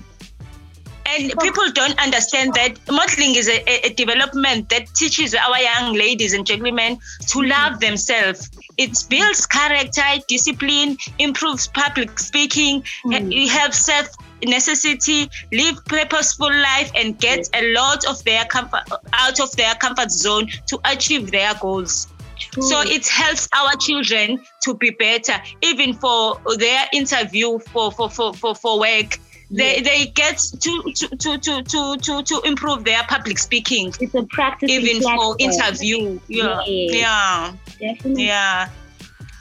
and 1.07 1.33
people 1.41 1.71
don't 1.73 1.99
understand 2.01 2.55
that 2.55 2.79
modeling 2.91 3.35
is 3.35 3.49
a, 3.49 3.87
a, 3.87 3.93
development 3.95 4.69
that 4.71 4.87
teaches 4.95 5.35
our 5.35 5.59
young 5.59 5.95
ladies 5.95 6.33
and 6.33 6.47
gentlemen 6.47 6.99
to 7.29 7.43
love 7.43 7.81
themselves. 7.81 8.51
It 8.79 9.05
builds 9.09 9.47
character, 9.47 10.03
discipline, 10.29 10.97
improves 11.19 11.69
public 11.69 12.19
speaking, 12.19 12.83
mm. 13.05 13.33
you 13.33 13.49
have 13.49 13.75
self 13.75 14.09
necessity, 14.43 15.31
live 15.53 15.85
purposeful 15.87 16.53
life, 16.53 16.91
and 16.95 17.19
get 17.19 17.49
a 17.55 17.73
lot 17.73 18.05
of 18.07 18.23
their 18.25 18.45
comfort 18.47 18.83
out 19.13 19.41
of 19.41 19.55
their 19.57 19.75
comfort 19.75 20.11
zone 20.11 20.49
to 20.67 20.79
achieve 20.85 21.31
their 21.31 21.55
goals. 21.61 22.09
True. 22.39 22.63
So 22.63 22.81
it 22.81 23.07
helps 23.07 23.49
our 23.55 23.77
children 23.77 24.41
to 24.63 24.75
be 24.75 24.91
better, 24.91 25.35
even 25.63 25.95
for 25.95 26.41
their 26.59 26.87
interview 26.93 27.59
for 27.59 27.93
for 27.93 28.11
for 28.11 28.35
for, 28.35 28.55
for 28.55 28.81
work. 28.81 29.19
They, 29.51 29.81
they 29.81 30.07
get 30.07 30.39
to, 30.39 30.93
to, 30.95 31.09
to, 31.17 31.39
to, 31.39 31.97
to, 31.99 32.23
to, 32.23 32.41
improve 32.45 32.85
their 32.85 33.03
public 33.05 33.39
speaking. 33.39 33.93
It's 34.01 34.15
a 34.15 34.25
practice. 34.25 34.71
Even 34.71 35.03
for 35.03 35.37
interview. 35.39 36.19
Yeah. 36.29 36.61
Yeah. 36.65 37.53
Definitely. 37.79 38.27
Yeah. 38.27 38.69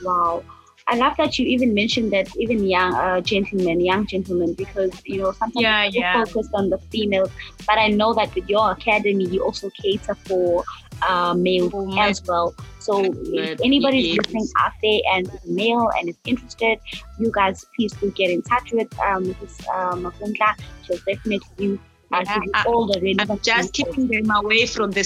Wow. 0.02 0.44
I 0.88 0.98
love 0.98 1.16
that 1.18 1.39
you 1.39 1.46
even 1.46 1.74
mentioned 1.74 2.12
that 2.12 2.28
even 2.36 2.66
young 2.66 2.94
uh, 2.94 3.22
gentlemen, 3.22 3.80
young 3.80 4.06
gentlemen, 4.06 4.54
because 4.54 4.92
you 5.06 5.22
know 5.22 5.32
sometimes 5.32 5.63
yeah, 5.63 5.86
you 5.86 6.02
yeah. 6.02 6.24
focus 6.26 6.50
on 6.54 6.70
the 6.70 6.78
females, 6.78 7.30
but 7.66 7.78
I 7.78 7.88
know 7.88 8.13
that 8.13 8.36
with 8.36 8.50
your 8.50 8.72
academy, 8.72 9.26
you 9.26 9.44
also 9.44 9.70
cater 9.70 10.16
for 10.16 10.63
uh, 11.10 11.34
male 11.34 11.70
oh 11.74 12.00
as 12.00 12.24
well. 12.26 12.56
So 12.80 13.02
if 13.04 13.62
anybody's 13.62 14.18
listening 14.18 14.48
out 14.60 14.74
there 14.82 15.00
and 15.13 15.34
is 15.34 15.46
male 15.46 15.89
and 15.98 16.10
is 16.10 16.18
interested, 16.26 16.80
you 17.20 17.32
guys 17.32 17.66
please 17.76 17.94
do 17.94 18.12
get 18.12 18.30
in 18.30 18.42
touch 18.42 18.72
with 18.74 19.00
um, 19.00 19.26
Mrs. 19.26 19.66
Uh, 19.68 19.96
Mavundla. 19.96 20.56
She'll 20.86 20.98
definitely 21.06 21.39
you 21.58 21.80
I, 22.13 22.63
all 22.68 22.86
the 22.86 23.00
relevant 23.00 23.32
I'm 23.32 23.39
just 23.39 23.74
keeping 23.74 24.08
them 24.08 24.30
away 24.30 24.66
from 24.66 24.92
the 24.92 25.04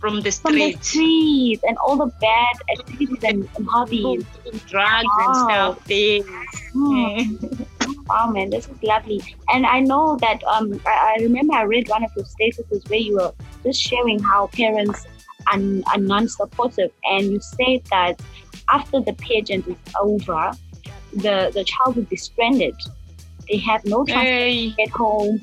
from 0.00 0.20
the 0.20 0.30
street. 0.30 0.42
From 0.42 0.54
the 0.54 0.72
streets 0.82 1.62
and 1.66 1.76
all 1.78 1.96
the 1.96 2.12
bad 2.20 2.56
activities 2.76 3.22
and, 3.22 3.48
and 3.56 3.66
hobbies, 3.66 4.24
drugs 4.66 5.04
wow. 5.04 5.26
and 5.26 5.36
stuff. 5.36 5.86
Things. 5.86 6.26
Hmm. 6.72 7.36
wow, 8.08 8.30
man, 8.30 8.50
this 8.50 8.68
is 8.68 8.82
lovely. 8.82 9.22
And 9.50 9.66
I 9.66 9.80
know 9.80 10.16
that 10.20 10.42
um, 10.44 10.80
I, 10.86 11.16
I 11.18 11.22
remember 11.22 11.54
I 11.54 11.62
read 11.62 11.88
one 11.88 12.02
of 12.02 12.10
your 12.16 12.24
statuses 12.24 12.88
where 12.88 12.98
you 12.98 13.16
were 13.16 13.32
just 13.62 13.80
sharing 13.80 14.18
how 14.18 14.48
parents 14.48 15.06
are, 15.52 15.60
are 15.92 16.00
non-supportive, 16.00 16.90
and 17.04 17.32
you 17.32 17.40
say 17.40 17.82
that 17.90 18.20
after 18.70 19.00
the 19.00 19.12
pageant 19.14 19.66
is 19.66 19.76
over, 20.00 20.52
the 21.14 21.50
the 21.54 21.64
child 21.64 21.96
will 21.96 22.04
be 22.04 22.16
stranded. 22.16 22.74
They 23.48 23.58
have 23.58 23.84
no 23.84 24.04
chance 24.04 24.22
hey. 24.22 24.70
to 24.70 24.76
get 24.76 24.90
home 24.90 25.40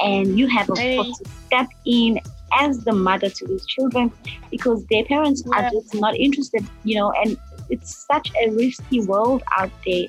and 0.00 0.38
you 0.38 0.46
have 0.46 0.70
of 0.70 0.78
course 0.78 1.18
to 1.18 1.30
step 1.46 1.66
in 1.84 2.20
as 2.58 2.82
the 2.84 2.92
mother 2.92 3.28
to 3.28 3.46
these 3.46 3.66
children 3.66 4.10
because 4.50 4.84
their 4.86 5.04
parents 5.04 5.42
yeah. 5.46 5.66
are 5.66 5.70
just 5.70 5.94
not 5.94 6.16
interested 6.16 6.64
you 6.84 6.96
know 6.96 7.12
and 7.12 7.36
it's 7.68 8.06
such 8.06 8.32
a 8.42 8.50
risky 8.50 9.00
world 9.02 9.42
out 9.56 9.70
there 9.84 10.06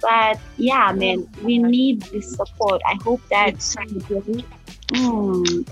but 0.00 0.38
yeah 0.56 0.92
man 0.92 1.28
we 1.42 1.58
need 1.58 2.00
this 2.02 2.32
support 2.32 2.80
i 2.86 2.94
hope 3.02 3.20
that 3.30 3.54
mm, 3.54 5.68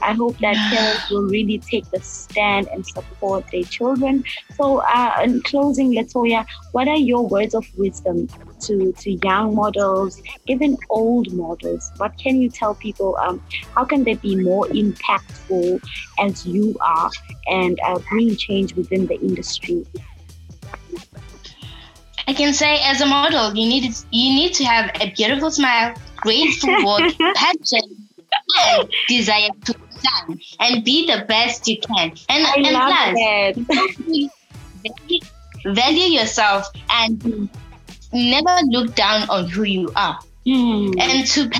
I 0.00 0.12
hope 0.12 0.38
that 0.38 0.56
parents 0.56 1.10
will 1.10 1.24
really 1.24 1.58
take 1.58 1.88
the 1.90 2.00
stand 2.00 2.68
and 2.68 2.86
support 2.86 3.44
their 3.52 3.64
children. 3.64 4.24
So, 4.56 4.78
uh, 4.78 5.20
in 5.22 5.42
closing, 5.42 5.92
Letoya, 5.92 6.44
what 6.72 6.88
are 6.88 6.96
your 6.96 7.26
words 7.26 7.54
of 7.54 7.66
wisdom 7.76 8.28
to, 8.62 8.92
to 8.92 9.12
young 9.24 9.54
models, 9.54 10.20
even 10.46 10.76
old 10.90 11.32
models? 11.32 11.90
What 11.96 12.16
can 12.18 12.40
you 12.40 12.48
tell 12.48 12.74
people? 12.74 13.16
Um, 13.18 13.42
how 13.74 13.84
can 13.84 14.04
they 14.04 14.14
be 14.14 14.36
more 14.36 14.66
impactful 14.66 15.82
as 16.18 16.46
you 16.46 16.76
are 16.80 17.10
and 17.46 17.78
uh, 17.84 17.98
bring 18.10 18.36
change 18.36 18.74
within 18.74 19.06
the 19.06 19.20
industry? 19.20 19.84
I 22.28 22.34
can 22.34 22.54
say, 22.54 22.78
as 22.84 23.00
a 23.00 23.06
model, 23.06 23.54
you 23.54 23.68
need 23.68 23.84
you 24.10 24.32
need 24.32 24.54
to 24.54 24.64
have 24.64 24.90
a 25.00 25.10
beautiful 25.10 25.50
smile, 25.50 25.94
great 26.16 26.52
footwork, 26.54 27.12
passion, 27.34 28.01
desire 29.08 29.50
to 29.64 29.74
shine 30.02 30.40
and 30.60 30.84
be 30.84 31.06
the 31.06 31.24
best 31.26 31.68
you 31.68 31.78
can. 31.80 32.12
And 32.28 32.46
I 32.46 32.54
and 32.56 34.30
plus, 34.84 35.12
value 35.64 36.18
yourself 36.18 36.66
and 36.90 37.48
never 38.12 38.56
look 38.66 38.94
down 38.94 39.28
on 39.30 39.48
who 39.48 39.62
you 39.64 39.92
are. 39.96 40.18
Mm. 40.46 41.00
And 41.00 41.26
to 41.28 41.50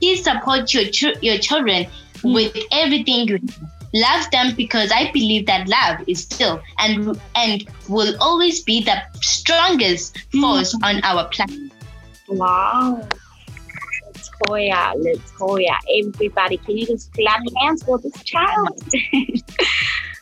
please 0.00 0.24
support 0.24 0.74
your 0.74 0.84
your 1.20 1.38
children 1.38 1.86
mm. 2.16 2.34
with 2.34 2.56
everything 2.72 3.28
you 3.28 3.38
love 3.94 4.30
them 4.32 4.54
because 4.56 4.90
I 4.90 5.12
believe 5.12 5.46
that 5.46 5.68
love 5.68 6.00
is 6.08 6.22
still 6.22 6.60
and 6.78 7.20
and 7.36 7.64
will 7.88 8.16
always 8.20 8.62
be 8.62 8.82
the 8.82 9.02
strongest 9.20 10.18
force 10.32 10.74
mm. 10.74 10.82
on 10.82 11.00
our 11.04 11.28
planet. 11.28 11.72
Wow. 12.28 13.06
Let's 14.50 15.30
go. 15.32 15.58
Everybody, 15.98 16.56
can 16.58 16.76
you 16.78 16.86
just 16.86 17.12
clap 17.12 17.40
hands 17.60 17.82
for 17.82 17.98
this 17.98 18.22
child? 18.24 18.78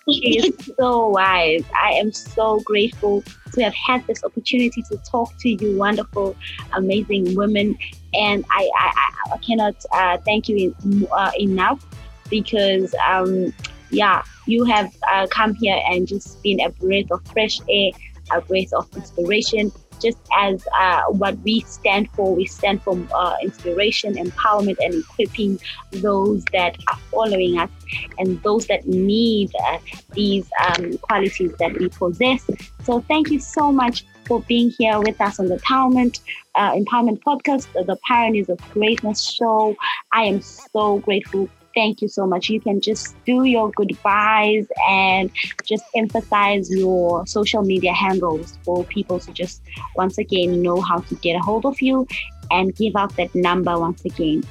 She 0.08 0.38
is 0.38 0.72
so 0.78 1.08
wise. 1.08 1.64
I 1.74 1.92
am 1.92 2.12
so 2.12 2.60
grateful 2.60 3.22
to 3.52 3.62
have 3.62 3.74
had 3.74 4.06
this 4.06 4.24
opportunity 4.24 4.82
to 4.90 4.96
talk 4.98 5.36
to 5.40 5.50
you, 5.50 5.76
wonderful, 5.76 6.36
amazing 6.72 7.34
women. 7.34 7.76
And 8.14 8.44
I, 8.50 8.70
I, 8.78 9.10
I 9.34 9.36
cannot 9.38 9.76
uh, 9.92 10.18
thank 10.24 10.48
you 10.48 10.74
uh, 11.12 11.30
enough 11.38 11.84
because, 12.28 12.94
um, 13.06 13.52
yeah, 13.90 14.22
you 14.46 14.64
have 14.64 14.94
uh, 15.12 15.26
come 15.28 15.54
here 15.54 15.80
and 15.90 16.06
just 16.06 16.42
been 16.42 16.60
a 16.60 16.70
breath 16.70 17.10
of 17.10 17.24
fresh 17.28 17.60
air, 17.68 17.90
a 18.32 18.40
breath 18.40 18.72
of 18.72 18.88
inspiration, 18.96 19.70
just 20.00 20.18
as 20.36 20.66
uh, 20.78 21.02
what 21.08 21.38
we 21.40 21.60
stand 21.60 22.10
for. 22.12 22.34
We 22.34 22.46
stand 22.46 22.82
for 22.82 22.98
uh, 23.14 23.36
inspiration, 23.42 24.14
empowerment, 24.14 24.76
and 24.80 24.94
equipping 24.94 25.60
those 25.92 26.44
that 26.52 26.76
are 26.90 26.98
following 27.10 27.58
us 27.58 27.70
and 28.18 28.42
those 28.42 28.66
that 28.66 28.86
need 28.86 29.50
uh, 29.66 29.78
these 30.12 30.48
um, 30.64 30.98
qualities 30.98 31.52
that 31.58 31.78
we 31.78 31.88
possess. 31.88 32.48
So, 32.84 33.00
thank 33.08 33.30
you 33.30 33.40
so 33.40 33.72
much 33.72 34.04
for 34.26 34.40
being 34.42 34.70
here 34.70 34.98
with 35.00 35.20
us 35.20 35.40
on 35.40 35.46
the 35.46 35.56
Empowerment, 35.56 36.20
uh, 36.54 36.72
Empowerment 36.72 37.20
Podcast, 37.20 37.66
the 37.72 37.96
Pioneers 38.06 38.48
of 38.48 38.58
Greatness 38.70 39.22
show. 39.22 39.74
I 40.12 40.22
am 40.24 40.40
so 40.40 40.98
grateful 40.98 41.48
thank 41.74 42.02
you 42.02 42.08
so 42.08 42.26
much. 42.26 42.48
You 42.48 42.60
can 42.60 42.80
just 42.80 43.14
do 43.24 43.44
your 43.44 43.70
goodbyes 43.70 44.66
and 44.88 45.30
just 45.64 45.84
emphasize 45.94 46.70
your 46.70 47.26
social 47.26 47.62
media 47.62 47.92
handles 47.92 48.58
for 48.64 48.84
people 48.84 49.18
to 49.20 49.32
just 49.32 49.62
once 49.96 50.18
again 50.18 50.62
know 50.62 50.80
how 50.80 51.00
to 51.00 51.14
get 51.16 51.34
a 51.34 51.40
hold 51.40 51.66
of 51.66 51.80
you 51.80 52.06
and 52.50 52.74
give 52.74 52.96
out 52.96 53.16
that 53.16 53.34
number 53.34 53.78
once 53.78 54.04
again. 54.04 54.44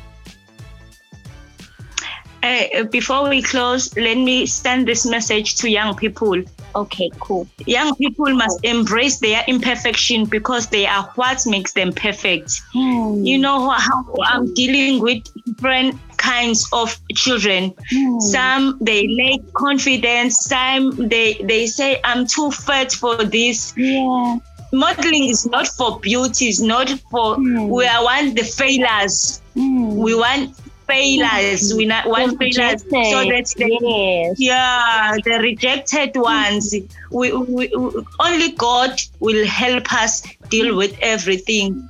Hey, 2.42 2.84
before 2.90 3.28
we 3.28 3.42
close, 3.42 3.96
let 3.98 4.16
me 4.16 4.46
send 4.46 4.88
this 4.88 5.06
message 5.06 5.56
to 5.56 5.70
young 5.70 5.96
people. 5.96 6.42
Okay, 6.74 7.10
cool. 7.20 7.48
Young 7.66 7.94
people 7.96 8.34
must 8.34 8.64
embrace 8.64 9.20
their 9.20 9.44
imperfection 9.48 10.26
because 10.26 10.68
they 10.68 10.86
are 10.86 11.04
what 11.16 11.46
makes 11.46 11.74
them 11.74 11.92
perfect. 11.92 12.62
Hmm. 12.72 13.26
You 13.26 13.40
know 13.40 13.70
how 13.70 14.16
I'm 14.24 14.54
dealing 14.54 15.02
with 15.02 15.24
different 15.46 16.00
kinds 16.20 16.68
of 16.72 17.00
children. 17.16 17.74
Hmm. 17.90 18.20
Some 18.20 18.78
they 18.82 19.08
lack 19.08 19.42
confidence. 19.54 20.38
Some 20.46 21.08
they 21.10 21.34
they 21.44 21.66
say 21.66 22.00
I'm 22.04 22.28
too 22.28 22.52
fat 22.52 22.92
for 22.92 23.24
this. 23.24 23.74
Yeah. 23.76 24.38
Modeling 24.72 25.30
is 25.30 25.48
not 25.48 25.68
for 25.68 26.00
beauty. 26.00 26.50
It's 26.50 26.62
not 26.62 26.90
for 27.10 27.36
Hmm. 27.36 27.70
we 27.70 27.86
want 27.86 28.36
the 28.36 28.44
failures. 28.44 29.42
Hmm. 29.56 29.96
We 29.96 30.14
want 30.14 30.56
failures. 30.90 31.74
We 31.74 31.86
not 31.86 32.08
want 32.08 32.38
failures. 32.38 32.82
So 32.82 33.18
that's 33.30 33.54
the 33.54 33.70
yes. 33.82 34.36
yeah, 34.40 35.16
the 35.24 35.40
rejected 35.40 36.12
ones. 36.16 36.74
We, 37.12 37.32
we, 37.34 37.72
we 37.72 37.72
only 38.20 38.52
God 38.54 39.00
will 39.20 39.46
help 39.46 39.94
us 39.94 40.24
deal 40.50 40.76
with 40.76 40.98
everything. 41.02 41.88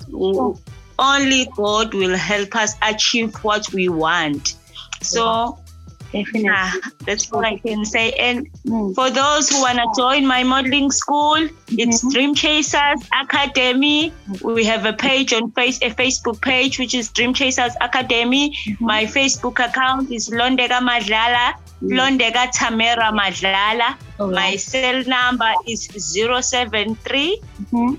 Only 0.99 1.47
God 1.55 1.93
will 1.93 2.17
help 2.17 2.55
us 2.55 2.75
achieve 2.81 3.33
what 3.43 3.71
we 3.73 3.87
want. 3.89 4.55
So 5.01 5.57
Definitely. 6.11 6.43
yeah, 6.45 6.71
that's 7.05 7.31
what 7.31 7.45
I 7.45 7.57
can 7.57 7.85
say. 7.85 8.11
And 8.13 8.47
Hmm. 8.67 8.93
for 8.93 9.09
those 9.09 9.49
who 9.49 9.61
wanna 9.61 9.85
join 9.95 10.25
my 10.27 10.43
modeling 10.43 10.91
school, 10.91 11.37
it's 11.83 12.03
Mhm. 12.03 12.11
Dream 12.13 12.35
Chasers 12.35 13.01
Academy. 13.21 14.11
We 14.43 14.65
have 14.65 14.85
a 14.85 14.93
page 14.93 15.33
on 15.33 15.51
face 15.51 15.77
a 15.81 15.91
Facebook 15.91 16.41
page 16.41 16.79
which 16.79 16.93
is 16.93 17.09
Dream 17.09 17.33
Chasers 17.33 17.73
Academy. 17.79 18.57
Mhm. 18.67 18.81
My 18.81 19.05
Facebook 19.05 19.63
account 19.63 20.11
is 20.11 20.29
Londeka 20.29 20.79
Madlala, 20.89 21.53
Mm. 21.81 21.91
Londeka 21.97 22.51
Tamera 22.51 23.09
Madlala. 23.11 23.95
My 24.19 24.57
cell 24.57 25.03
number 25.07 25.51
is 25.65 25.87
073 25.95 27.39
Mhm. 27.71 27.95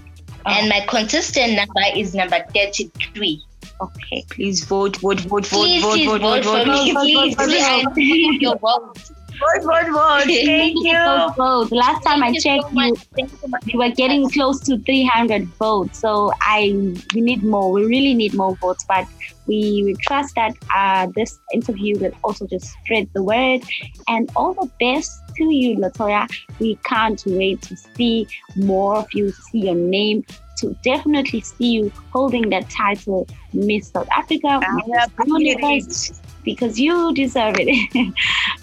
And 0.46 0.70
my 0.70 0.86
contestant 0.88 1.54
number 1.54 1.82
is 1.96 2.14
number 2.16 2.40
33. 2.54 3.44
Okay. 3.82 4.26
Please 4.30 4.64
vote, 4.66 4.98
vote, 4.98 5.22
vote, 5.22 5.46
vote, 5.46 5.62
Please, 5.62 5.82
vote, 5.82 5.94
please 5.94 6.06
vote, 6.08 6.22
vote, 6.22 6.44
vote, 6.44 6.46
vote, 6.66 6.68
vote, 6.68 6.84
Please, 6.84 6.94
vote, 6.94 7.02
please, 7.04 7.36
vote, 7.36 7.50
I 7.50 7.84
need 7.96 8.42
your 8.42 8.58
vote. 8.58 8.98
vote, 9.40 9.64
vote, 9.64 9.90
vote. 9.92 10.24
Thank 10.26 10.76
you. 10.84 10.98
Vote, 10.98 11.34
vote. 11.38 11.72
Last 11.72 12.04
time 12.04 12.22
I 12.24 12.32
Thank 12.32 12.36
you 12.36 12.42
so 12.42 12.50
checked, 12.62 12.74
you, 12.74 12.96
you 13.18 13.28
so 13.28 13.48
much. 13.48 13.66
we 13.66 13.74
were 13.78 13.90
getting 13.96 14.30
close 14.30 14.60
to 14.62 14.78
300 14.80 15.48
votes 15.60 16.00
so 16.00 16.32
i 16.42 16.72
we 17.14 17.22
need 17.22 17.44
more 17.44 17.72
we 17.72 17.86
really 17.86 18.14
need 18.14 18.34
more 18.34 18.56
votes 18.58 18.84
but 18.88 19.06
we, 19.48 19.84
we 19.84 19.96
trust 19.96 20.36
that 20.36 20.54
uh, 20.76 21.08
this 21.16 21.40
interview 21.54 21.98
will 21.98 22.12
also 22.24 22.46
just 22.46 22.72
spread 22.84 23.10
the 23.14 23.24
word 23.24 23.62
and 24.08 24.30
all 24.36 24.54
the 24.54 24.70
best 24.80 25.20
to 25.40 25.54
you 25.54 25.78
letoya 25.78 26.24
we 26.60 26.76
can't 26.92 27.24
wait 27.26 27.62
to 27.62 27.76
see 27.76 28.28
more 28.56 28.98
of 28.98 29.08
you 29.14 29.32
see 29.32 29.62
your 29.68 29.76
name 29.76 30.24
to 30.58 30.76
definitely 30.84 31.42
see 31.42 31.72
you 31.78 31.92
holding 32.12 32.50
that 32.50 32.70
title 32.70 33.28
miss 33.54 33.90
south 33.90 34.10
africa 34.16 34.60
Miss 34.88 35.06
appreciate 35.06 35.60
Universe. 35.60 36.22
Because 36.52 36.80
you 36.80 37.14
deserve 37.14 37.56
it 37.60 37.70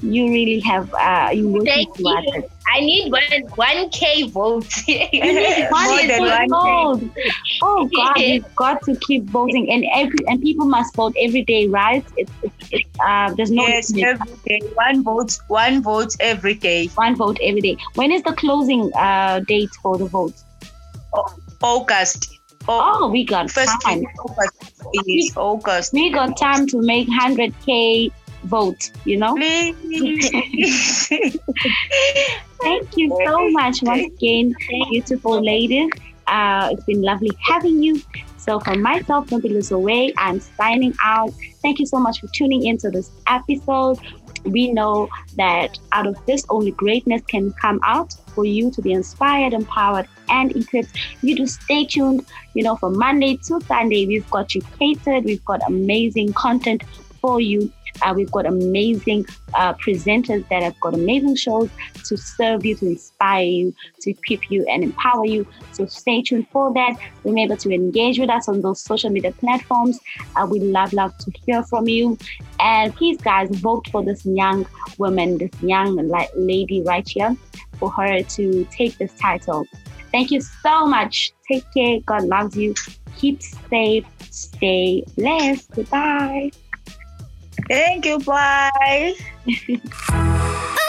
you 0.01 0.25
really 0.37 0.61
have 0.61 0.92
uh, 0.94 1.31
you 1.33 1.49
working 1.49 1.66
Thank 1.66 1.96
towards 1.96 2.27
you. 2.27 2.42
it 2.42 2.51
I 2.68 2.81
need 2.81 3.12
one 3.12 3.42
one 3.55 3.90
k 3.90 4.29
votes. 4.29 4.83
More 4.88 5.70
One 5.70 6.07
than 6.07 6.25
is 6.25 6.31
one 6.31 6.49
vote. 6.51 7.03
Oh 7.62 7.88
God, 7.94 8.16
we've 8.27 8.55
got 8.57 8.83
to 8.83 8.96
keep 9.07 9.25
voting, 9.25 9.70
and 9.70 9.85
every 9.94 10.18
and 10.27 10.42
people 10.42 10.66
must 10.66 10.94
vote 10.96 11.14
every 11.20 11.42
day, 11.44 11.68
right? 11.68 12.05
It's, 12.16 12.33
it's, 12.42 12.53
it's 12.72 12.88
uh, 13.07 13.33
there's 13.35 13.51
no 13.53 13.62
Yes, 13.66 13.90
limit. 13.90 14.20
every 14.20 14.37
day. 14.46 14.61
One 14.75 15.05
vote, 15.05 15.38
one 15.46 15.83
vote 15.83 16.14
every 16.20 16.55
day. 16.55 16.88
one 16.96 17.14
vote 17.16 17.38
every 17.42 17.61
day. 17.61 17.77
When 17.94 18.11
is 18.12 18.22
the 18.25 18.33
closing 18.33 18.90
uh, 18.96 19.40
date 19.46 19.70
for 19.83 19.96
the 19.96 20.07
votes? 20.07 20.44
August. 21.62 22.36
Oh, 22.68 23.09
we 23.09 23.24
got 23.24 23.50
first 23.50 23.72
time. 23.83 24.02
August. 24.18 24.83
Yes, 25.05 25.37
August. 25.37 25.92
We 25.92 26.11
got 26.12 26.37
time 26.37 26.66
to 26.68 26.81
make 26.83 27.09
hundred 27.09 27.55
k 27.64 28.11
vote. 28.44 28.90
You 29.05 29.18
know. 29.18 29.37
Thank 32.62 32.96
you 32.96 33.09
so 33.24 33.50
much 33.50 33.83
once 33.83 34.07
again, 34.07 34.55
beautiful 34.90 35.42
ladies. 35.42 35.90
Uh, 36.26 36.70
it's 36.72 36.85
been 36.85 37.02
lovely 37.02 37.31
having 37.48 37.83
you. 37.83 38.00
So, 38.37 38.59
for 38.61 38.74
myself, 38.76 39.29
don't 39.29 39.42
be 39.42 39.48
lose 39.48 39.70
away. 39.70 40.12
I'm 40.16 40.40
signing 40.40 40.94
out. 41.02 41.33
Thank 41.62 41.79
you 41.79 41.87
so 41.87 41.98
much 41.98 42.20
for 42.20 42.29
tuning 42.29 42.66
into 42.66 42.90
this 42.90 43.11
episode. 43.26 43.98
We 44.44 44.72
know 44.72 45.09
that 45.37 45.79
out 45.92 46.07
of 46.07 46.16
this, 46.26 46.44
only 46.48 46.70
greatness 46.72 47.22
can 47.29 47.52
come 47.55 47.81
out 47.83 48.14
for 48.37 48.44
you 48.44 48.70
to 48.70 48.83
be 48.83 48.92
inspired, 48.92 49.53
empowered, 49.53 50.07
and 50.29 50.55
equipped. 50.55 50.96
You 51.22 51.35
do 51.35 51.46
stay 51.46 51.87
tuned. 51.87 52.25
You 52.55 52.62
know, 52.62 52.77
from 52.77 52.96
Monday 52.96 53.38
to 53.49 53.61
Sunday, 53.62 54.07
we've 54.07 54.31
got 54.31 54.55
you 54.55 54.62
catered. 54.79 55.25
We've 55.25 55.44
got 55.44 55.61
amazing 55.66 56.35
content 56.35 56.85
for 57.20 57.40
you. 57.40 57.72
Uh, 58.03 58.12
we've 58.14 58.31
got 58.31 58.44
amazing 58.44 59.25
uh, 59.55 59.72
presenters 59.75 60.46
that 60.51 60.62
have 60.62 60.79
got 60.81 60.92
amazing 60.92 61.35
shows 61.35 61.70
to 62.05 62.16
serve 62.16 62.64
you, 62.64 62.75
to 62.77 62.87
inspire 62.87 63.44
you, 63.44 63.75
to 64.03 64.11
equip 64.11 64.51
you, 64.51 64.66
and 64.66 64.85
empower 64.85 65.25
you. 65.25 65.46
So 65.72 65.87
stay 65.87 66.20
tuned 66.22 66.46
for 66.53 66.75
that. 66.75 66.94
Remember 67.25 67.57
to 67.57 67.72
engage 67.72 68.18
with 68.18 68.29
us 68.29 68.49
on 68.49 68.61
those 68.61 68.83
social 68.83 69.11
media 69.11 69.33
platforms. 69.33 69.99
Uh, 70.37 70.46
we 70.46 70.61
love, 70.61 70.92
love 70.92 71.16
to 71.18 71.33
hear 71.46 71.62
from 71.64 71.88
you. 71.88 72.18
And 72.61 72.94
please, 72.94 73.16
guys, 73.18 73.49
vote 73.51 73.87
for 73.90 74.05
this 74.05 74.25
young 74.27 74.66
woman, 74.99 75.38
this 75.38 75.51
young 75.62 75.96
lady 76.37 76.83
right 76.83 77.09
here, 77.09 77.35
for 77.79 77.91
her 77.93 78.23
to 78.23 78.65
take 78.71 78.99
this 78.99 79.12
title. 79.19 79.67
Thank 80.12 80.31
you 80.31 80.41
so 80.41 80.87
much. 80.87 81.33
Take 81.47 81.65
care. 81.75 82.01
God 82.01 82.25
loves 82.25 82.57
you. 82.57 82.75
Keep 83.17 83.43
safe. 83.43 84.07
Stay 84.31 85.05
blessed. 85.17 85.71
Goodbye. 85.73 86.51
Thank 87.69 88.07
you. 88.07 88.19
Bye. 88.21 89.15